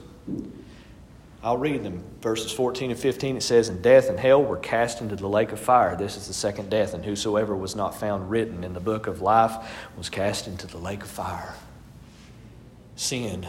I'll 1.43 1.57
read 1.57 1.83
them. 1.83 2.03
Verses 2.21 2.51
14 2.51 2.91
and 2.91 2.99
15, 2.99 3.37
it 3.37 3.41
says, 3.41 3.69
And 3.69 3.81
death 3.81 4.09
and 4.09 4.19
hell 4.19 4.43
were 4.43 4.57
cast 4.57 5.01
into 5.01 5.15
the 5.15 5.27
lake 5.27 5.51
of 5.51 5.59
fire. 5.59 5.95
This 5.95 6.15
is 6.15 6.27
the 6.27 6.33
second 6.33 6.69
death. 6.69 6.93
And 6.93 7.03
whosoever 7.03 7.55
was 7.55 7.75
not 7.75 7.95
found 7.95 8.29
written 8.29 8.63
in 8.63 8.73
the 8.73 8.79
book 8.79 9.07
of 9.07 9.21
life 9.21 9.55
was 9.97 10.09
cast 10.09 10.47
into 10.47 10.67
the 10.67 10.77
lake 10.77 11.01
of 11.01 11.09
fire. 11.09 11.55
Sin 12.95 13.47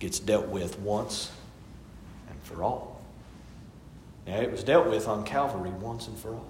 gets 0.00 0.18
dealt 0.18 0.48
with 0.48 0.78
once 0.80 1.30
and 2.28 2.42
for 2.42 2.64
all. 2.64 3.00
Now, 4.26 4.40
it 4.40 4.50
was 4.50 4.64
dealt 4.64 4.88
with 4.88 5.06
on 5.06 5.24
Calvary 5.24 5.70
once 5.70 6.08
and 6.08 6.18
for 6.18 6.34
all. 6.34 6.46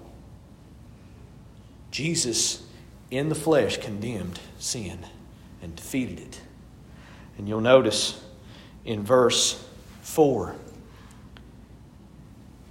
Jesus, 1.91 2.63
in 3.11 3.29
the 3.29 3.35
flesh, 3.35 3.77
condemned 3.77 4.39
sin 4.57 5.05
and 5.61 5.75
defeated 5.75 6.19
it. 6.19 6.41
And 7.37 7.47
you'll 7.47 7.61
notice 7.61 8.21
in 8.83 9.03
verse 9.03 9.63
4. 10.01 10.55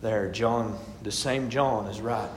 There, 0.01 0.31
John, 0.31 0.79
the 1.03 1.11
same 1.11 1.51
John 1.51 1.87
is 1.87 2.01
writing. 2.01 2.35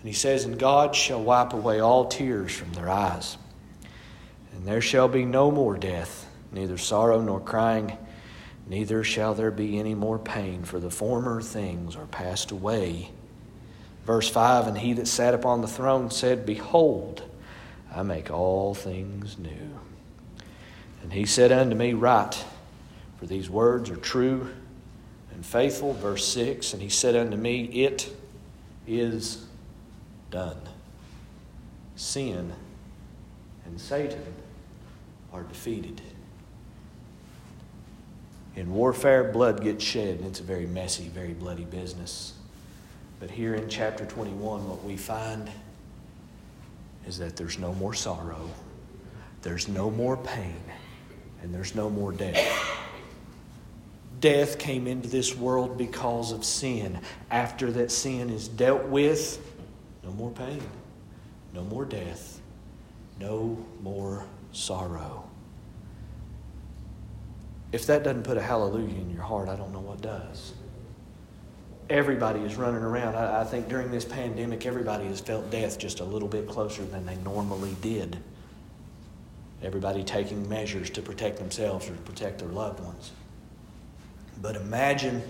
And 0.00 0.08
he 0.08 0.14
says, 0.14 0.44
And 0.44 0.58
God 0.58 0.96
shall 0.96 1.22
wipe 1.22 1.52
away 1.52 1.80
all 1.80 2.06
tears 2.06 2.52
from 2.52 2.72
their 2.72 2.90
eyes. 2.90 3.36
And 4.52 4.66
there 4.66 4.80
shall 4.80 5.08
be 5.08 5.24
no 5.24 5.50
more 5.50 5.76
death, 5.76 6.28
neither 6.50 6.76
sorrow 6.76 7.20
nor 7.20 7.40
crying, 7.40 7.96
neither 8.66 9.04
shall 9.04 9.34
there 9.34 9.50
be 9.50 9.78
any 9.78 9.94
more 9.94 10.18
pain, 10.18 10.64
for 10.64 10.80
the 10.80 10.90
former 10.90 11.40
things 11.40 11.94
are 11.94 12.06
passed 12.06 12.50
away. 12.50 13.10
Verse 14.04 14.28
5 14.28 14.66
And 14.66 14.78
he 14.78 14.92
that 14.94 15.06
sat 15.06 15.34
upon 15.34 15.60
the 15.60 15.68
throne 15.68 16.10
said, 16.10 16.44
Behold, 16.44 17.22
I 17.94 18.02
make 18.02 18.30
all 18.30 18.74
things 18.74 19.38
new. 19.38 19.78
And 21.02 21.12
he 21.12 21.26
said 21.26 21.52
unto 21.52 21.76
me, 21.76 21.92
Write 21.92 22.44
for 23.22 23.28
these 23.28 23.48
words 23.48 23.88
are 23.88 23.94
true 23.94 24.50
and 25.32 25.46
faithful. 25.46 25.92
Verse 25.92 26.26
6 26.26 26.72
And 26.72 26.82
he 26.82 26.88
said 26.88 27.14
unto 27.14 27.36
me, 27.36 27.66
It 27.66 28.12
is 28.84 29.46
done. 30.32 30.56
Sin 31.94 32.52
and 33.64 33.80
Satan 33.80 34.24
are 35.32 35.44
defeated. 35.44 36.02
In 38.56 38.74
warfare, 38.74 39.22
blood 39.22 39.62
gets 39.62 39.84
shed, 39.84 40.18
and 40.18 40.26
it's 40.26 40.40
a 40.40 40.42
very 40.42 40.66
messy, 40.66 41.06
very 41.06 41.32
bloody 41.32 41.64
business. 41.64 42.32
But 43.20 43.30
here 43.30 43.54
in 43.54 43.68
chapter 43.68 44.04
21, 44.04 44.68
what 44.68 44.82
we 44.82 44.96
find 44.96 45.48
is 47.06 47.18
that 47.18 47.36
there's 47.36 47.56
no 47.56 47.72
more 47.72 47.94
sorrow, 47.94 48.50
there's 49.42 49.68
no 49.68 49.92
more 49.92 50.16
pain, 50.16 50.60
and 51.40 51.54
there's 51.54 51.76
no 51.76 51.88
more 51.88 52.10
death 52.10 52.80
death 54.22 54.58
came 54.58 54.86
into 54.86 55.08
this 55.08 55.36
world 55.36 55.76
because 55.76 56.32
of 56.32 56.44
sin. 56.44 56.98
After 57.30 57.70
that 57.72 57.90
sin 57.90 58.30
is 58.30 58.48
dealt 58.48 58.84
with, 58.84 59.44
no 60.02 60.12
more 60.12 60.30
pain, 60.30 60.62
no 61.52 61.62
more 61.64 61.84
death, 61.84 62.40
no 63.20 63.62
more 63.82 64.24
sorrow. 64.52 65.28
If 67.72 67.86
that 67.86 68.04
doesn't 68.04 68.22
put 68.22 68.36
a 68.36 68.42
hallelujah 68.42 68.94
in 68.94 69.10
your 69.12 69.22
heart, 69.22 69.48
I 69.48 69.56
don't 69.56 69.72
know 69.72 69.80
what 69.80 70.00
does. 70.00 70.52
Everybody 71.90 72.40
is 72.40 72.54
running 72.54 72.82
around. 72.82 73.16
I, 73.16 73.40
I 73.40 73.44
think 73.44 73.68
during 73.68 73.90
this 73.90 74.04
pandemic, 74.04 74.66
everybody 74.66 75.06
has 75.06 75.20
felt 75.20 75.50
death 75.50 75.78
just 75.78 76.00
a 76.00 76.04
little 76.04 76.28
bit 76.28 76.48
closer 76.48 76.84
than 76.84 77.04
they 77.04 77.16
normally 77.16 77.76
did. 77.80 78.18
Everybody 79.62 80.04
taking 80.04 80.48
measures 80.48 80.90
to 80.90 81.02
protect 81.02 81.38
themselves 81.38 81.88
or 81.88 81.94
to 81.94 82.02
protect 82.02 82.38
their 82.38 82.48
loved 82.48 82.80
ones. 82.80 83.12
But 84.40 84.56
imagine 84.56 85.22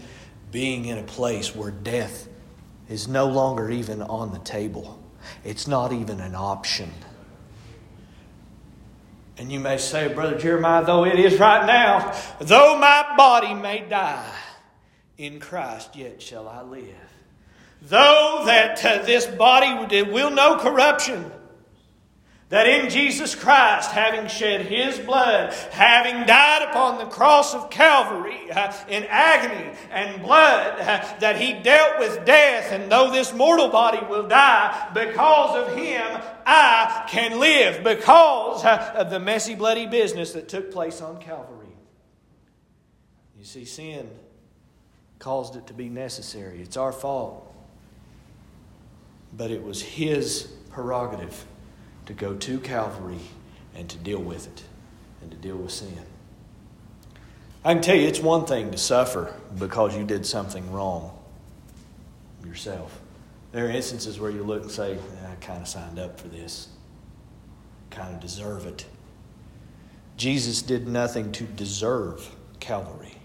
being 0.50 0.84
in 0.86 0.98
a 0.98 1.02
place 1.02 1.54
where 1.54 1.70
death 1.70 2.28
is 2.88 3.08
no 3.08 3.26
longer 3.26 3.70
even 3.70 4.02
on 4.02 4.32
the 4.32 4.38
table, 4.40 5.02
it's 5.44 5.66
not 5.66 5.92
even 5.92 6.20
an 6.20 6.34
option. 6.34 6.90
And 9.38 9.50
you 9.50 9.60
may 9.60 9.78
say, 9.78 10.12
Brother 10.12 10.38
Jeremiah, 10.38 10.84
though 10.84 11.04
it 11.04 11.18
is 11.18 11.38
right 11.38 11.66
now, 11.66 12.14
though 12.38 12.78
my 12.78 13.14
body 13.16 13.54
may 13.54 13.80
die, 13.88 14.30
in 15.18 15.40
Christ 15.40 15.96
yet 15.96 16.20
shall 16.20 16.48
I 16.48 16.62
live. 16.62 16.84
Though 17.82 18.42
that 18.46 18.84
uh, 18.84 19.02
this 19.02 19.26
body 19.26 20.02
will 20.02 20.30
know 20.30 20.58
corruption, 20.58 21.30
that 22.52 22.66
in 22.66 22.90
Jesus 22.90 23.34
Christ, 23.34 23.92
having 23.92 24.28
shed 24.28 24.66
his 24.66 24.98
blood, 24.98 25.54
having 25.70 26.26
died 26.26 26.68
upon 26.68 26.98
the 26.98 27.06
cross 27.06 27.54
of 27.54 27.70
Calvary 27.70 28.50
uh, 28.50 28.70
in 28.90 29.04
agony 29.08 29.74
and 29.90 30.20
blood, 30.20 30.78
uh, 30.78 31.02
that 31.20 31.40
he 31.40 31.54
dealt 31.54 31.98
with 31.98 32.26
death, 32.26 32.70
and 32.70 32.92
though 32.92 33.10
this 33.10 33.32
mortal 33.32 33.68
body 33.68 34.06
will 34.06 34.28
die, 34.28 34.90
because 34.92 35.66
of 35.66 35.78
him 35.78 36.20
I 36.44 37.06
can 37.08 37.40
live, 37.40 37.82
because 37.82 38.62
uh, 38.66 38.96
of 38.96 39.08
the 39.08 39.18
messy, 39.18 39.54
bloody 39.54 39.86
business 39.86 40.32
that 40.32 40.50
took 40.50 40.70
place 40.70 41.00
on 41.00 41.22
Calvary. 41.22 41.74
You 43.38 43.46
see, 43.46 43.64
sin 43.64 44.10
caused 45.18 45.56
it 45.56 45.68
to 45.68 45.72
be 45.72 45.88
necessary. 45.88 46.60
It's 46.60 46.76
our 46.76 46.92
fault. 46.92 47.50
But 49.34 49.50
it 49.50 49.62
was 49.62 49.80
his 49.80 50.52
prerogative 50.68 51.46
to 52.06 52.12
go 52.12 52.34
to 52.34 52.58
Calvary 52.58 53.20
and 53.74 53.88
to 53.88 53.98
deal 53.98 54.20
with 54.20 54.46
it 54.46 54.64
and 55.20 55.30
to 55.30 55.36
deal 55.36 55.56
with 55.56 55.72
sin. 55.72 56.04
I 57.64 57.74
can 57.74 57.82
tell 57.82 57.94
you 57.94 58.08
it's 58.08 58.20
one 58.20 58.44
thing 58.44 58.70
to 58.72 58.78
suffer 58.78 59.34
because 59.56 59.96
you 59.96 60.04
did 60.04 60.26
something 60.26 60.72
wrong 60.72 61.16
yourself. 62.44 63.00
There 63.52 63.66
are 63.66 63.70
instances 63.70 64.18
where 64.18 64.30
you 64.30 64.42
look 64.42 64.62
and 64.62 64.70
say, 64.70 64.98
ah, 65.24 65.32
I 65.32 65.34
kind 65.36 65.62
of 65.62 65.68
signed 65.68 65.98
up 65.98 66.18
for 66.18 66.28
this, 66.28 66.68
kind 67.90 68.14
of 68.14 68.20
deserve 68.20 68.66
it. 68.66 68.84
Jesus 70.16 70.62
did 70.62 70.88
nothing 70.88 71.30
to 71.32 71.44
deserve 71.44 72.28
Calvary, 72.58 73.16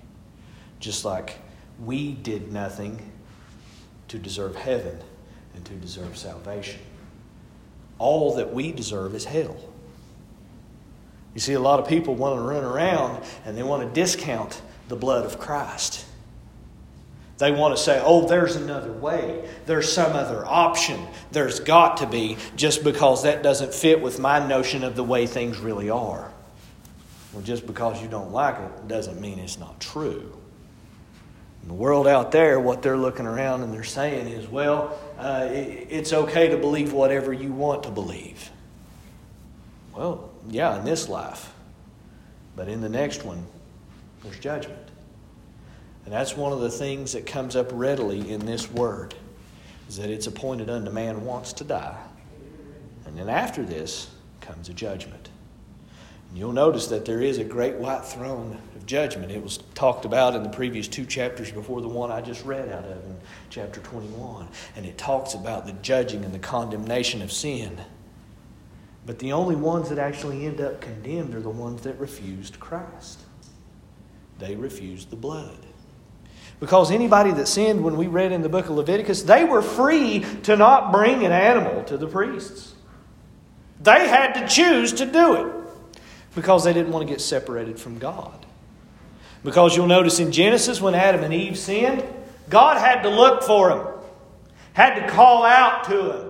just 0.80 1.04
like 1.04 1.38
we 1.84 2.14
did 2.14 2.52
nothing 2.52 3.12
to 4.10 4.20
deserve 4.20 4.56
heaven 4.56 5.00
and 5.56 5.66
to 5.66 5.74
deserve 5.74 6.18
salvation 6.18 6.80
all 8.00 8.36
that 8.36 8.54
we 8.54 8.72
deserve 8.72 9.16
is 9.16 9.26
hell. 9.26 9.58
You 11.34 11.40
see, 11.40 11.54
a 11.54 11.60
lot 11.60 11.80
of 11.80 11.88
people 11.88 12.16
want 12.16 12.36
to 12.38 12.42
run 12.42 12.64
around 12.64 13.24
and 13.46 13.58
they 13.58 13.64
want 13.64 13.88
to 13.88 13.94
discount 13.94 14.62
the 14.88 14.96
blood 14.96 15.26
of 15.26 15.40
Christ. 15.40 16.06
They 17.38 17.52
want 17.52 17.78
to 17.78 17.82
say, 17.82 18.02
oh, 18.04 18.28
there's 18.28 18.56
another 18.56 18.92
way. 18.92 19.48
There's 19.68 19.92
some 19.92 20.14
other 20.14 20.44
option. 20.46 21.00
There's 21.32 21.60
got 21.60 21.98
to 21.98 22.08
be, 22.08 22.38
just 22.56 22.84
because 22.84 23.24
that 23.24 23.44
doesn't 23.44 23.74
fit 23.74 24.02
with 24.02 24.20
my 24.20 24.46
notion 24.46 24.84
of 24.84 24.96
the 24.96 25.04
way 25.04 25.28
things 25.28 25.60
really 25.60 25.90
are. 25.90 26.32
Well, 27.34 27.44
just 27.44 27.68
because 27.68 28.02
you 28.02 28.08
don't 28.08 28.32
like 28.32 28.56
it 28.58 28.88
doesn't 28.88 29.22
mean 29.22 29.38
it's 29.38 29.60
not 29.60 29.80
true. 29.80 30.37
The 31.68 31.74
world 31.74 32.08
out 32.08 32.32
there, 32.32 32.62
what 32.62 32.82
they're 32.82 32.98
looking 32.98 33.26
around 33.26 33.62
and 33.62 33.74
they're 33.74 33.84
saying 33.84 34.30
is, 34.30 34.48
well, 34.48 34.98
uh, 35.18 35.50
it's 35.52 36.14
okay 36.14 36.48
to 36.48 36.58
believe 36.58 36.94
whatever 36.94 37.34
you 37.34 37.52
want 37.52 37.84
to 37.84 37.92
believe. 37.92 38.50
Well, 39.94 40.32
yeah, 40.50 40.80
in 40.80 40.86
this 40.86 41.10
life. 41.10 41.52
But 42.56 42.70
in 42.70 42.80
the 42.80 42.90
next 42.90 43.26
one, 43.26 43.46
there's 44.24 44.40
judgment. 44.40 44.80
And 46.06 46.14
that's 46.14 46.38
one 46.38 46.54
of 46.54 46.62
the 46.62 46.70
things 46.70 47.12
that 47.12 47.26
comes 47.26 47.58
up 47.58 47.68
readily 47.74 48.32
in 48.32 48.46
this 48.46 48.72
word, 48.72 49.14
is 49.90 49.98
that 49.98 50.10
it's 50.10 50.28
appointed 50.28 50.70
unto 50.70 50.90
man 50.90 51.26
once 51.26 51.52
to 51.54 51.66
die. 51.66 52.02
And 53.06 53.18
then 53.18 53.28
after 53.28 53.64
this 53.64 54.10
comes 54.40 54.70
a 54.70 54.74
judgment. 54.74 55.30
You'll 56.34 56.54
notice 56.54 56.88
that 56.88 57.06
there 57.06 57.22
is 57.22 57.38
a 57.38 57.44
great 57.44 57.76
white 57.76 58.06
throne 58.06 58.60
of 58.76 58.86
judgment. 58.86 59.32
It 59.32 59.42
was 59.42 59.58
talked 59.74 60.06
about 60.06 60.36
in 60.36 60.44
the 60.44 60.50
previous 60.50 60.88
two 60.88 61.06
chapters 61.06 61.52
before 61.52 61.82
the 61.82 61.88
one 61.88 62.12
I 62.12 62.22
just 62.22 62.46
read 62.46 62.70
out 62.70 62.86
of 62.86 63.04
in 63.06 63.18
chapter 63.50 63.80
21. 63.82 64.48
And 64.76 64.86
it 64.86 64.98
talks 64.98 65.34
about 65.34 65.66
the 65.66 65.74
judging 65.74 66.24
and 66.26 66.34
the 66.34 66.40
condemnation 66.40 67.22
of 67.22 67.32
sin. 67.32 67.82
But 69.06 69.20
the 69.20 69.32
only 69.32 69.56
ones 69.56 69.90
that 69.90 69.98
actually 69.98 70.46
end 70.46 70.60
up 70.60 70.82
condemned 70.82 71.34
are 71.34 71.42
the 71.42 71.50
ones 71.50 71.82
that 71.84 71.98
refused 71.98 72.60
Christ. 72.60 73.22
They 74.38 74.56
refused 74.56 75.10
the 75.10 75.16
blood. 75.16 75.66
Because 76.60 76.92
anybody 76.92 77.32
that 77.32 77.48
sinned, 77.48 77.84
when 77.84 77.98
we 77.98 78.08
read 78.08 78.32
in 78.32 78.42
the 78.42 78.50
book 78.50 78.66
of 78.66 78.72
Leviticus, 78.72 79.24
they 79.24 79.44
were 79.44 79.62
free 79.62 80.26
to 80.44 80.58
not 80.58 80.92
bring 80.92 81.24
an 81.24 81.32
animal 81.32 81.84
to 81.86 81.98
the 81.98 82.08
priests. 82.08 82.74
They 83.82 84.08
had 84.08 84.34
to 84.34 84.48
choose 84.48 84.92
to 84.94 85.06
do 85.06 85.34
it 85.36 85.57
because 86.38 86.64
they 86.64 86.72
didn't 86.72 86.92
want 86.92 87.06
to 87.06 87.12
get 87.12 87.20
separated 87.20 87.80
from 87.80 87.98
God. 87.98 88.46
Because 89.44 89.76
you'll 89.76 89.88
notice 89.88 90.20
in 90.20 90.32
Genesis, 90.32 90.80
when 90.80 90.94
Adam 90.94 91.24
and 91.24 91.34
Eve 91.34 91.58
sinned, 91.58 92.04
God 92.48 92.78
had 92.78 93.02
to 93.02 93.10
look 93.10 93.42
for 93.42 93.70
them, 93.70 93.88
had 94.74 95.00
to 95.00 95.10
call 95.12 95.44
out 95.44 95.86
to 95.86 95.98
them. 95.98 96.30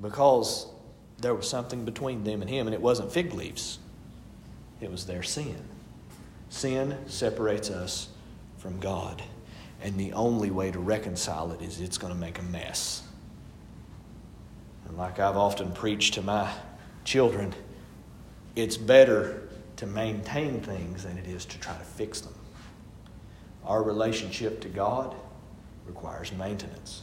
Because 0.00 0.68
there 1.18 1.34
was 1.34 1.48
something 1.48 1.84
between 1.84 2.22
them 2.22 2.40
and 2.40 2.48
Him, 2.48 2.68
and 2.68 2.74
it 2.74 2.80
wasn't 2.80 3.10
fig 3.10 3.34
leaves, 3.34 3.80
it 4.80 4.92
was 4.92 5.06
their 5.06 5.24
sin. 5.24 5.60
Sin 6.50 6.96
separates 7.08 7.68
us 7.68 8.10
from 8.58 8.78
God, 8.78 9.24
and 9.82 9.98
the 9.98 10.12
only 10.12 10.52
way 10.52 10.70
to 10.70 10.78
reconcile 10.78 11.50
it 11.50 11.62
is 11.62 11.80
it's 11.80 11.98
going 11.98 12.12
to 12.12 12.18
make 12.18 12.38
a 12.38 12.44
mess. 12.44 13.02
And 14.90 14.98
like 14.98 15.20
I've 15.20 15.36
often 15.36 15.70
preached 15.70 16.14
to 16.14 16.22
my 16.22 16.52
children, 17.04 17.54
it's 18.56 18.76
better 18.76 19.48
to 19.76 19.86
maintain 19.86 20.60
things 20.62 21.04
than 21.04 21.16
it 21.16 21.28
is 21.28 21.44
to 21.44 21.60
try 21.60 21.74
to 21.78 21.84
fix 21.84 22.20
them. 22.20 22.34
Our 23.64 23.84
relationship 23.84 24.60
to 24.62 24.68
God 24.68 25.14
requires 25.86 26.32
maintenance. 26.32 27.02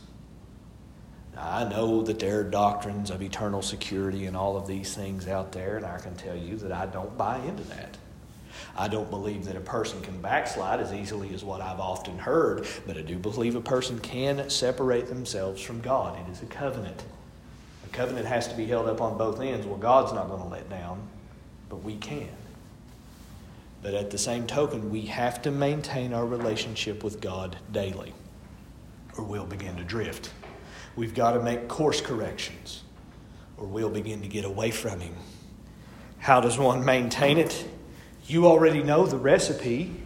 Now, 1.33 1.49
I 1.49 1.69
know 1.69 2.01
that 2.01 2.19
there 2.19 2.41
are 2.41 2.43
doctrines 2.43 3.09
of 3.09 3.21
eternal 3.21 3.61
security 3.61 4.25
and 4.25 4.35
all 4.35 4.57
of 4.57 4.67
these 4.67 4.93
things 4.93 5.29
out 5.29 5.53
there, 5.53 5.77
and 5.77 5.85
I 5.85 5.97
can 5.97 6.13
tell 6.17 6.35
you 6.35 6.57
that 6.57 6.73
I 6.73 6.87
don't 6.87 7.17
buy 7.17 7.37
into 7.39 7.63
that. 7.69 7.97
I 8.75 8.89
don't 8.89 9.09
believe 9.09 9.45
that 9.45 9.55
a 9.55 9.61
person 9.61 10.01
can 10.01 10.21
backslide 10.21 10.81
as 10.81 10.91
easily 10.91 11.33
as 11.33 11.41
what 11.41 11.61
I've 11.61 11.79
often 11.79 12.17
heard, 12.17 12.67
but 12.85 12.97
I 12.97 13.01
do 13.01 13.17
believe 13.17 13.55
a 13.55 13.61
person 13.61 13.97
can 13.99 14.49
separate 14.49 15.07
themselves 15.07 15.61
from 15.61 15.79
God. 15.79 16.19
It 16.27 16.29
is 16.33 16.41
a 16.41 16.47
covenant. 16.47 17.01
Covenant 17.97 18.27
has 18.27 18.47
to 18.49 18.55
be 18.55 18.67
held 18.67 18.87
up 18.87 19.01
on 19.01 19.17
both 19.17 19.41
ends. 19.41 19.65
Well, 19.65 19.79
God's 19.79 20.13
not 20.13 20.27
going 20.29 20.43
to 20.43 20.47
let 20.47 20.69
down, 20.69 21.01
but 21.67 21.77
we 21.77 21.95
can. 21.95 22.29
But 23.81 23.95
at 23.95 24.11
the 24.11 24.19
same 24.19 24.45
token, 24.45 24.91
we 24.91 25.01
have 25.07 25.41
to 25.41 25.49
maintain 25.49 26.13
our 26.13 26.23
relationship 26.23 27.03
with 27.03 27.19
God 27.19 27.57
daily, 27.71 28.13
or 29.17 29.23
we'll 29.23 29.47
begin 29.47 29.77
to 29.77 29.83
drift. 29.83 30.31
We've 30.95 31.15
got 31.15 31.31
to 31.31 31.41
make 31.41 31.67
course 31.67 31.99
corrections, 31.99 32.83
or 33.57 33.65
we'll 33.65 33.89
begin 33.89 34.21
to 34.21 34.27
get 34.27 34.45
away 34.45 34.69
from 34.69 34.99
Him. 34.99 35.15
How 36.19 36.39
does 36.39 36.59
one 36.59 36.85
maintain 36.85 37.39
it? 37.39 37.67
You 38.27 38.45
already 38.45 38.83
know 38.83 39.07
the 39.07 39.17
recipe. 39.17 40.03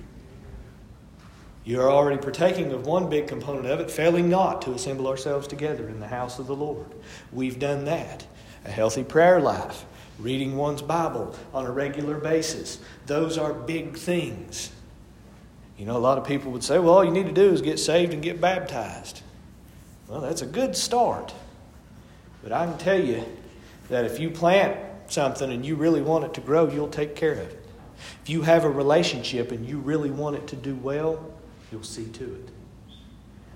You're 1.63 1.91
already 1.91 2.17
partaking 2.17 2.71
of 2.71 2.87
one 2.87 3.09
big 3.09 3.27
component 3.27 3.67
of 3.67 3.79
it, 3.79 3.91
failing 3.91 4.29
not 4.29 4.63
to 4.63 4.71
assemble 4.71 5.07
ourselves 5.07 5.47
together 5.47 5.87
in 5.87 5.99
the 5.99 6.07
house 6.07 6.39
of 6.39 6.47
the 6.47 6.55
Lord. 6.55 6.87
We've 7.31 7.59
done 7.59 7.85
that. 7.85 8.25
A 8.65 8.71
healthy 8.71 9.03
prayer 9.03 9.39
life, 9.39 9.85
reading 10.19 10.55
one's 10.57 10.81
Bible 10.81 11.35
on 11.53 11.65
a 11.65 11.71
regular 11.71 12.17
basis. 12.17 12.79
Those 13.05 13.37
are 13.37 13.53
big 13.53 13.95
things. 13.95 14.71
You 15.77 15.85
know, 15.85 15.97
a 15.97 15.99
lot 15.99 16.17
of 16.17 16.25
people 16.25 16.51
would 16.51 16.63
say, 16.63 16.79
well, 16.79 16.93
all 16.93 17.05
you 17.05 17.11
need 17.11 17.27
to 17.27 17.31
do 17.31 17.51
is 17.51 17.61
get 17.61 17.79
saved 17.79 18.13
and 18.13 18.21
get 18.21 18.41
baptized. 18.41 19.21
Well, 20.07 20.21
that's 20.21 20.41
a 20.41 20.47
good 20.47 20.75
start. 20.75 21.33
But 22.43 22.51
I 22.51 22.65
can 22.65 22.77
tell 22.77 22.99
you 22.99 23.23
that 23.89 24.05
if 24.05 24.19
you 24.19 24.29
plant 24.29 24.77
something 25.07 25.51
and 25.51 25.65
you 25.65 25.75
really 25.75 26.01
want 26.01 26.25
it 26.25 26.33
to 26.35 26.41
grow, 26.41 26.69
you'll 26.69 26.87
take 26.87 27.15
care 27.15 27.33
of 27.33 27.39
it. 27.39 27.65
If 28.23 28.29
you 28.29 28.41
have 28.41 28.63
a 28.63 28.69
relationship 28.69 29.51
and 29.51 29.67
you 29.67 29.79
really 29.79 30.09
want 30.09 30.35
it 30.35 30.47
to 30.47 30.55
do 30.55 30.75
well, 30.75 31.23
you'll 31.71 31.83
see 31.83 32.05
to 32.05 32.35
it. 32.35 32.49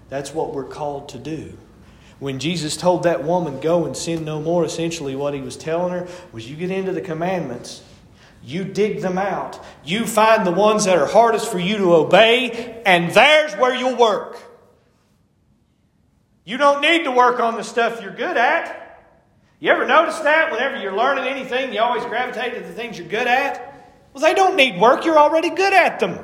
That's 0.10 0.34
what 0.34 0.54
we're 0.54 0.66
called 0.66 1.10
to 1.10 1.20
do. 1.20 1.58
When 2.20 2.40
Jesus 2.40 2.78
told 2.78 3.04
that 3.04 3.24
woman, 3.24 3.60
Go 3.60 3.86
and 3.86 3.96
sin 3.96 4.24
no 4.24 4.42
more, 4.42 4.64
essentially 4.64 5.16
what 5.16 5.34
he 5.34 5.42
was 5.42 5.58
telling 5.58 5.92
her 5.92 6.08
was 6.32 6.50
you 6.50 6.56
get 6.56 6.72
into 6.72 6.94
the 6.94 7.02
commandments, 7.02 7.84
you 8.44 8.64
dig 8.64 9.02
them 9.02 9.18
out, 9.18 9.64
you 9.84 10.06
find 10.06 10.46
the 10.46 10.52
ones 10.52 10.86
that 10.86 10.98
are 10.98 11.08
hardest 11.08 11.52
for 11.52 11.60
you 11.60 11.78
to 11.78 11.96
obey, 11.96 12.82
and 12.86 13.12
there's 13.12 13.54
where 13.56 13.76
you'll 13.76 13.98
work. 13.98 14.38
You 16.46 16.58
don't 16.58 16.82
need 16.82 17.04
to 17.06 17.12
work 17.12 17.40
on 17.40 17.56
the 17.56 17.64
stuff 17.64 18.02
you're 18.02 18.16
good 18.16 18.38
at. 18.38 18.84
You 19.60 19.72
ever 19.72 19.86
notice 19.86 20.20
that 20.20 20.52
whenever 20.52 20.78
you're 20.78 20.96
learning 20.96 21.26
anything, 21.26 21.74
you 21.74 21.80
always 21.82 22.06
gravitate 22.06 22.54
to 22.54 22.60
the 22.60 22.72
things 22.72 23.00
you're 23.00 23.08
good 23.08 23.28
at? 23.28 23.90
Well, 24.14 24.22
they 24.22 24.36
don't 24.36 24.56
need 24.56 24.80
work, 24.80 25.06
you're 25.06 25.18
already 25.18 25.50
good 25.50 25.74
at 25.74 26.00
them. 26.00 26.24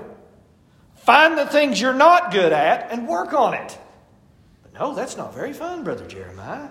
Find 1.02 1.36
the 1.36 1.48
things 1.48 1.82
you're 1.82 1.94
not 1.94 2.32
good 2.32 2.54
at 2.54 2.92
and 2.92 3.08
work 3.08 3.34
on 3.34 3.56
it. 3.56 3.78
But 4.62 4.74
no, 4.74 4.94
that's 4.94 5.18
not 5.18 5.34
very 5.34 5.52
fun, 5.52 5.84
Brother 5.84 6.06
Jeremiah. 6.08 6.70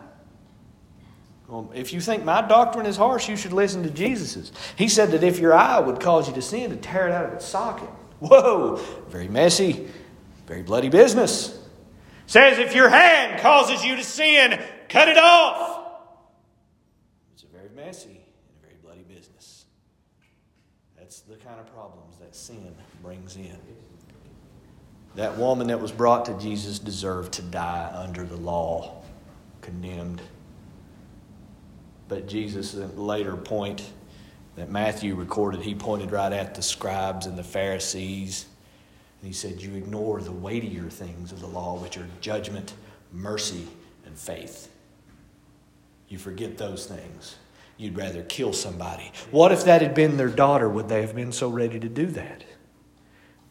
Well, 1.49 1.73
if 1.75 1.93
you 1.93 2.01
think 2.01 2.25
my 2.25 2.41
doctrine 2.47 2.87
is 2.87 2.97
harsh, 2.97 3.29
you 3.29 3.37
should 3.37 3.53
listen 3.53 3.83
to 3.83 3.91
Jesus's. 3.91 4.53
He 4.77 4.87
said 4.87 5.11
that 5.11 5.25
if 5.25 5.41
your 5.41 5.53
eye 5.53 5.81
would 5.81 5.99
cause 5.99 6.29
you 6.29 6.35
to 6.35 6.43
sin, 6.43 6.71
to 6.71 6.77
tear 6.77 7.09
it 7.09 7.13
out 7.13 7.25
of 7.25 7.33
its 7.33 7.45
socket. 7.45 7.89
Whoa, 8.21 8.77
very 9.09 9.27
messy, 9.27 9.89
very 10.47 10.63
bloody 10.63 10.91
business. 10.91 11.59
Says 12.27 12.59
if 12.59 12.73
your 12.73 12.89
hand 12.89 13.41
causes 13.41 13.85
you 13.85 13.97
to 13.97 14.05
sin, 14.05 14.63
cut 14.89 15.09
it 15.09 15.19
off. 15.19 15.89
It's 17.33 17.43
a 17.43 17.47
very 17.49 17.71
messy 17.75 18.11
and 18.11 18.63
very 18.63 18.77
bloody 18.81 19.03
business. 19.03 19.65
That's 20.97 21.23
the 21.23 21.35
kind 21.35 21.59
of 21.59 21.67
problems 21.75 22.17
that 22.19 22.37
sin 22.37 22.77
brings 23.03 23.35
in. 23.35 23.59
That 25.17 25.37
woman 25.37 25.67
that 25.69 25.81
was 25.81 25.93
brought 25.93 26.25
to 26.27 26.39
Jesus 26.39 26.79
deserved 26.79 27.33
to 27.35 27.43
die 27.43 27.91
under 27.95 28.25
the 28.25 28.37
law, 28.37 29.03
condemned. 29.61 30.23
But 32.09 32.29
Jesus, 32.29 32.75
at 32.75 32.95
a 32.97 33.01
later 33.01 33.37
point 33.37 33.91
that 34.57 34.71
Matthew 34.71 35.15
recorded, 35.15 35.63
he 35.63 35.75
pointed 35.75 36.13
right 36.13 36.33
at 36.33 36.55
the 36.55 36.63
scribes 36.63 37.27
and 37.27 37.37
the 37.37 37.45
Pharisees. 37.45 38.47
And 39.21 39.27
he 39.27 39.33
said, 39.33 39.61
You 39.61 39.75
ignore 39.75 40.21
the 40.21 40.33
weightier 40.33 40.89
things 40.89 41.33
of 41.33 41.41
the 41.41 41.47
law, 41.47 41.77
which 41.79 41.97
are 41.99 42.07
judgment, 42.21 42.75
mercy, 43.13 43.67
and 44.07 44.17
faith. 44.17 44.71
You 46.09 46.19
forget 46.19 46.59
those 46.59 46.87
things. 46.87 47.37
You'd 47.77 47.97
rather 47.97 48.23
kill 48.25 48.53
somebody. 48.53 49.11
What 49.31 49.53
if 49.53 49.65
that 49.65 49.81
had 49.81 49.95
been 49.95 50.17
their 50.17 50.29
daughter? 50.29 50.69
Would 50.69 50.89
they 50.89 51.01
have 51.01 51.15
been 51.15 51.33
so 51.33 51.49
ready 51.49 51.81
to 51.81 51.89
do 51.89 52.07
that? 52.07 52.45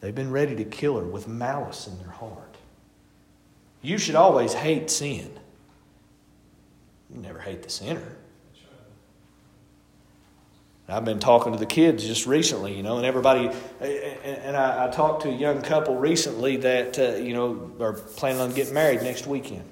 They've 0.00 0.14
been 0.14 0.30
ready 0.30 0.56
to 0.56 0.64
kill 0.64 0.98
her 0.98 1.04
with 1.04 1.28
malice 1.28 1.86
in 1.86 1.98
their 1.98 2.10
heart. 2.10 2.56
You 3.82 3.98
should 3.98 4.14
always 4.14 4.52
hate 4.52 4.90
sin. 4.90 5.30
You 7.14 7.20
never 7.20 7.38
hate 7.38 7.62
the 7.62 7.70
sinner. 7.70 8.16
I've 10.90 11.04
been 11.04 11.20
talking 11.20 11.52
to 11.52 11.58
the 11.58 11.66
kids 11.66 12.04
just 12.04 12.26
recently, 12.26 12.76
you 12.76 12.82
know, 12.82 12.96
and 12.96 13.06
everybody, 13.06 13.48
and 13.80 14.56
I, 14.56 14.90
talked 14.90 15.22
to 15.22 15.28
a 15.28 15.32
young 15.32 15.62
couple 15.62 15.94
recently 15.96 16.56
that, 16.58 16.98
uh, 16.98 17.14
you 17.14 17.32
know, 17.32 17.70
are 17.78 17.92
planning 17.92 18.40
on 18.40 18.52
getting 18.52 18.74
married 18.74 19.02
next 19.02 19.26
weekend. 19.26 19.64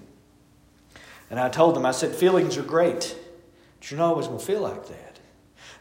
And 1.28 1.40
I 1.40 1.48
told 1.48 1.74
them, 1.74 1.84
I 1.84 1.90
said, 1.90 2.14
feelings 2.14 2.56
are 2.56 2.62
great, 2.62 3.16
but 3.78 3.90
you're 3.90 3.98
not 3.98 4.10
always 4.10 4.28
going 4.28 4.38
to 4.38 4.44
feel 4.44 4.60
like 4.60 4.86
that. 4.88 5.07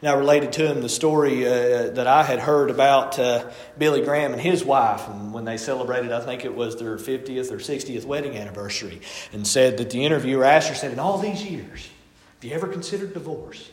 Now, 0.00 0.14
I 0.14 0.18
related 0.18 0.52
to 0.54 0.66
him, 0.70 0.80
the 0.80 0.88
story 0.88 1.44
uh, 1.44 1.90
that 1.90 2.06
I 2.06 2.22
had 2.22 2.38
heard 2.38 2.70
about 2.70 3.18
uh, 3.18 3.50
Billy 3.76 4.00
Graham 4.00 4.32
and 4.32 4.40
his 4.40 4.64
wife, 4.64 5.08
and 5.08 5.32
when 5.32 5.44
they 5.44 5.56
celebrated, 5.56 6.12
I 6.12 6.20
think 6.20 6.44
it 6.44 6.54
was 6.54 6.76
their 6.76 6.96
50th 6.96 7.50
or 7.50 7.56
60th 7.56 8.04
wedding 8.04 8.36
anniversary, 8.36 9.00
and 9.32 9.44
said 9.44 9.76
that 9.78 9.90
the 9.90 10.04
interviewer 10.04 10.44
asked 10.44 10.68
her, 10.68 10.76
said, 10.76 10.92
In 10.92 11.00
all 11.00 11.18
these 11.18 11.42
years, 11.42 11.88
have 12.36 12.44
you 12.44 12.54
ever 12.54 12.68
considered 12.68 13.12
divorce? 13.12 13.70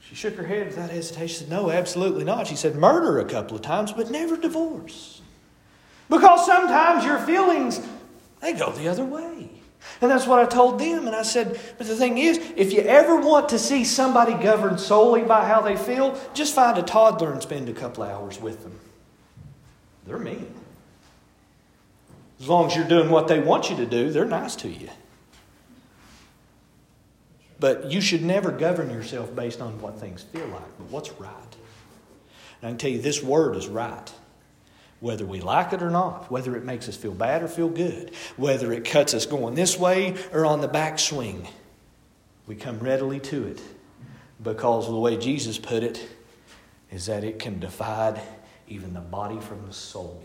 She 0.00 0.10
She 0.10 0.14
shook 0.14 0.36
her 0.36 0.46
head 0.46 0.68
without 0.68 0.90
hesitation. 0.90 1.26
She 1.26 1.34
said, 1.34 1.48
No, 1.48 1.68
absolutely 1.70 2.22
not. 2.22 2.46
She 2.46 2.54
said, 2.54 2.76
Murder 2.76 3.18
a 3.18 3.24
couple 3.24 3.56
of 3.56 3.62
times, 3.62 3.92
but 3.92 4.08
never 4.08 4.36
divorce. 4.36 5.20
Because 6.08 6.46
sometimes 6.46 7.04
your 7.04 7.18
feelings, 7.18 7.80
they 8.40 8.52
go 8.52 8.70
the 8.70 8.86
other 8.86 9.04
way. 9.04 9.50
And 10.00 10.10
that's 10.10 10.26
what 10.26 10.40
I 10.40 10.46
told 10.46 10.78
them. 10.78 11.06
And 11.06 11.16
I 11.16 11.22
said, 11.22 11.58
But 11.78 11.86
the 11.86 11.96
thing 11.96 12.18
is, 12.18 12.38
if 12.56 12.72
you 12.72 12.80
ever 12.80 13.16
want 13.16 13.48
to 13.50 13.58
see 13.58 13.84
somebody 13.84 14.34
governed 14.34 14.80
solely 14.80 15.22
by 15.22 15.46
how 15.46 15.60
they 15.62 15.76
feel, 15.76 16.18
just 16.34 16.54
find 16.54 16.76
a 16.78 16.82
toddler 16.82 17.32
and 17.32 17.42
spend 17.42 17.68
a 17.68 17.72
couple 17.72 18.04
hours 18.04 18.40
with 18.40 18.62
them. 18.62 18.78
They're 20.06 20.18
mean. 20.18 20.52
As 22.40 22.48
long 22.48 22.66
as 22.66 22.76
you're 22.76 22.88
doing 22.88 23.10
what 23.10 23.28
they 23.28 23.40
want 23.40 23.70
you 23.70 23.76
to 23.76 23.86
do, 23.86 24.10
they're 24.10 24.26
nice 24.26 24.56
to 24.56 24.68
you. 24.68 24.90
But 27.58 27.90
you 27.90 28.02
should 28.02 28.22
never 28.22 28.50
govern 28.50 28.90
yourself 28.90 29.34
based 29.34 29.62
on 29.62 29.80
what 29.80 29.98
things 29.98 30.22
feel 30.22 30.46
like, 30.48 30.78
but 30.78 30.90
what's 30.90 31.10
right. 31.12 31.56
And 32.60 32.68
I 32.68 32.68
can 32.68 32.78
tell 32.78 32.90
you, 32.90 33.00
this 33.00 33.22
word 33.22 33.56
is 33.56 33.66
right. 33.66 34.12
Whether 35.06 35.24
we 35.24 35.40
like 35.40 35.72
it 35.72 35.84
or 35.84 35.90
not, 35.90 36.32
whether 36.32 36.56
it 36.56 36.64
makes 36.64 36.88
us 36.88 36.96
feel 36.96 37.14
bad 37.14 37.44
or 37.44 37.46
feel 37.46 37.68
good, 37.68 38.10
whether 38.36 38.72
it 38.72 38.84
cuts 38.84 39.14
us 39.14 39.24
going 39.24 39.54
this 39.54 39.78
way 39.78 40.16
or 40.32 40.44
on 40.44 40.60
the 40.60 40.68
backswing, 40.68 41.46
we 42.48 42.56
come 42.56 42.80
readily 42.80 43.20
to 43.20 43.46
it 43.46 43.60
because 44.42 44.88
the 44.88 44.96
way 44.96 45.16
Jesus 45.16 45.58
put 45.58 45.84
it 45.84 46.04
is 46.90 47.06
that 47.06 47.22
it 47.22 47.38
can 47.38 47.60
divide 47.60 48.20
even 48.66 48.94
the 48.94 49.00
body 49.00 49.38
from 49.38 49.64
the 49.68 49.72
soul. 49.72 50.20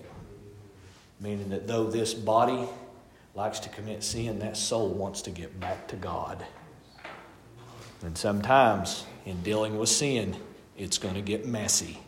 Meaning 1.19 1.49
that 1.49 1.67
though 1.67 1.87
this 1.87 2.15
body 2.15 2.67
likes 3.35 3.59
to 3.59 3.69
commit 3.69 4.01
sin, 4.01 4.39
that 4.39 4.57
soul 4.57 4.89
wants 4.89 5.21
to 5.21 5.29
get 5.29 5.59
back 5.59 5.89
to 5.89 5.95
God. 5.95 6.43
And 8.01 8.17
sometimes 8.17 9.05
in 9.27 9.43
dealing 9.43 9.77
with 9.77 9.89
sin, 9.89 10.37
it's 10.75 10.97
going 10.97 11.13
to 11.13 11.21
get 11.21 11.45
messy. 11.45 11.99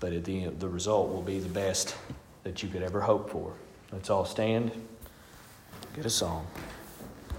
But 0.00 0.12
at 0.12 0.24
the 0.24 0.44
end, 0.44 0.60
the 0.60 0.68
result 0.68 1.08
will 1.10 1.22
be 1.22 1.38
the 1.38 1.48
best 1.48 1.96
that 2.44 2.62
you 2.62 2.68
could 2.68 2.82
ever 2.82 3.00
hope 3.00 3.30
for. 3.30 3.52
Let's 3.92 4.10
all 4.10 4.24
stand, 4.24 4.70
get 5.94 6.04
a 6.04 6.10
song. 6.10 6.46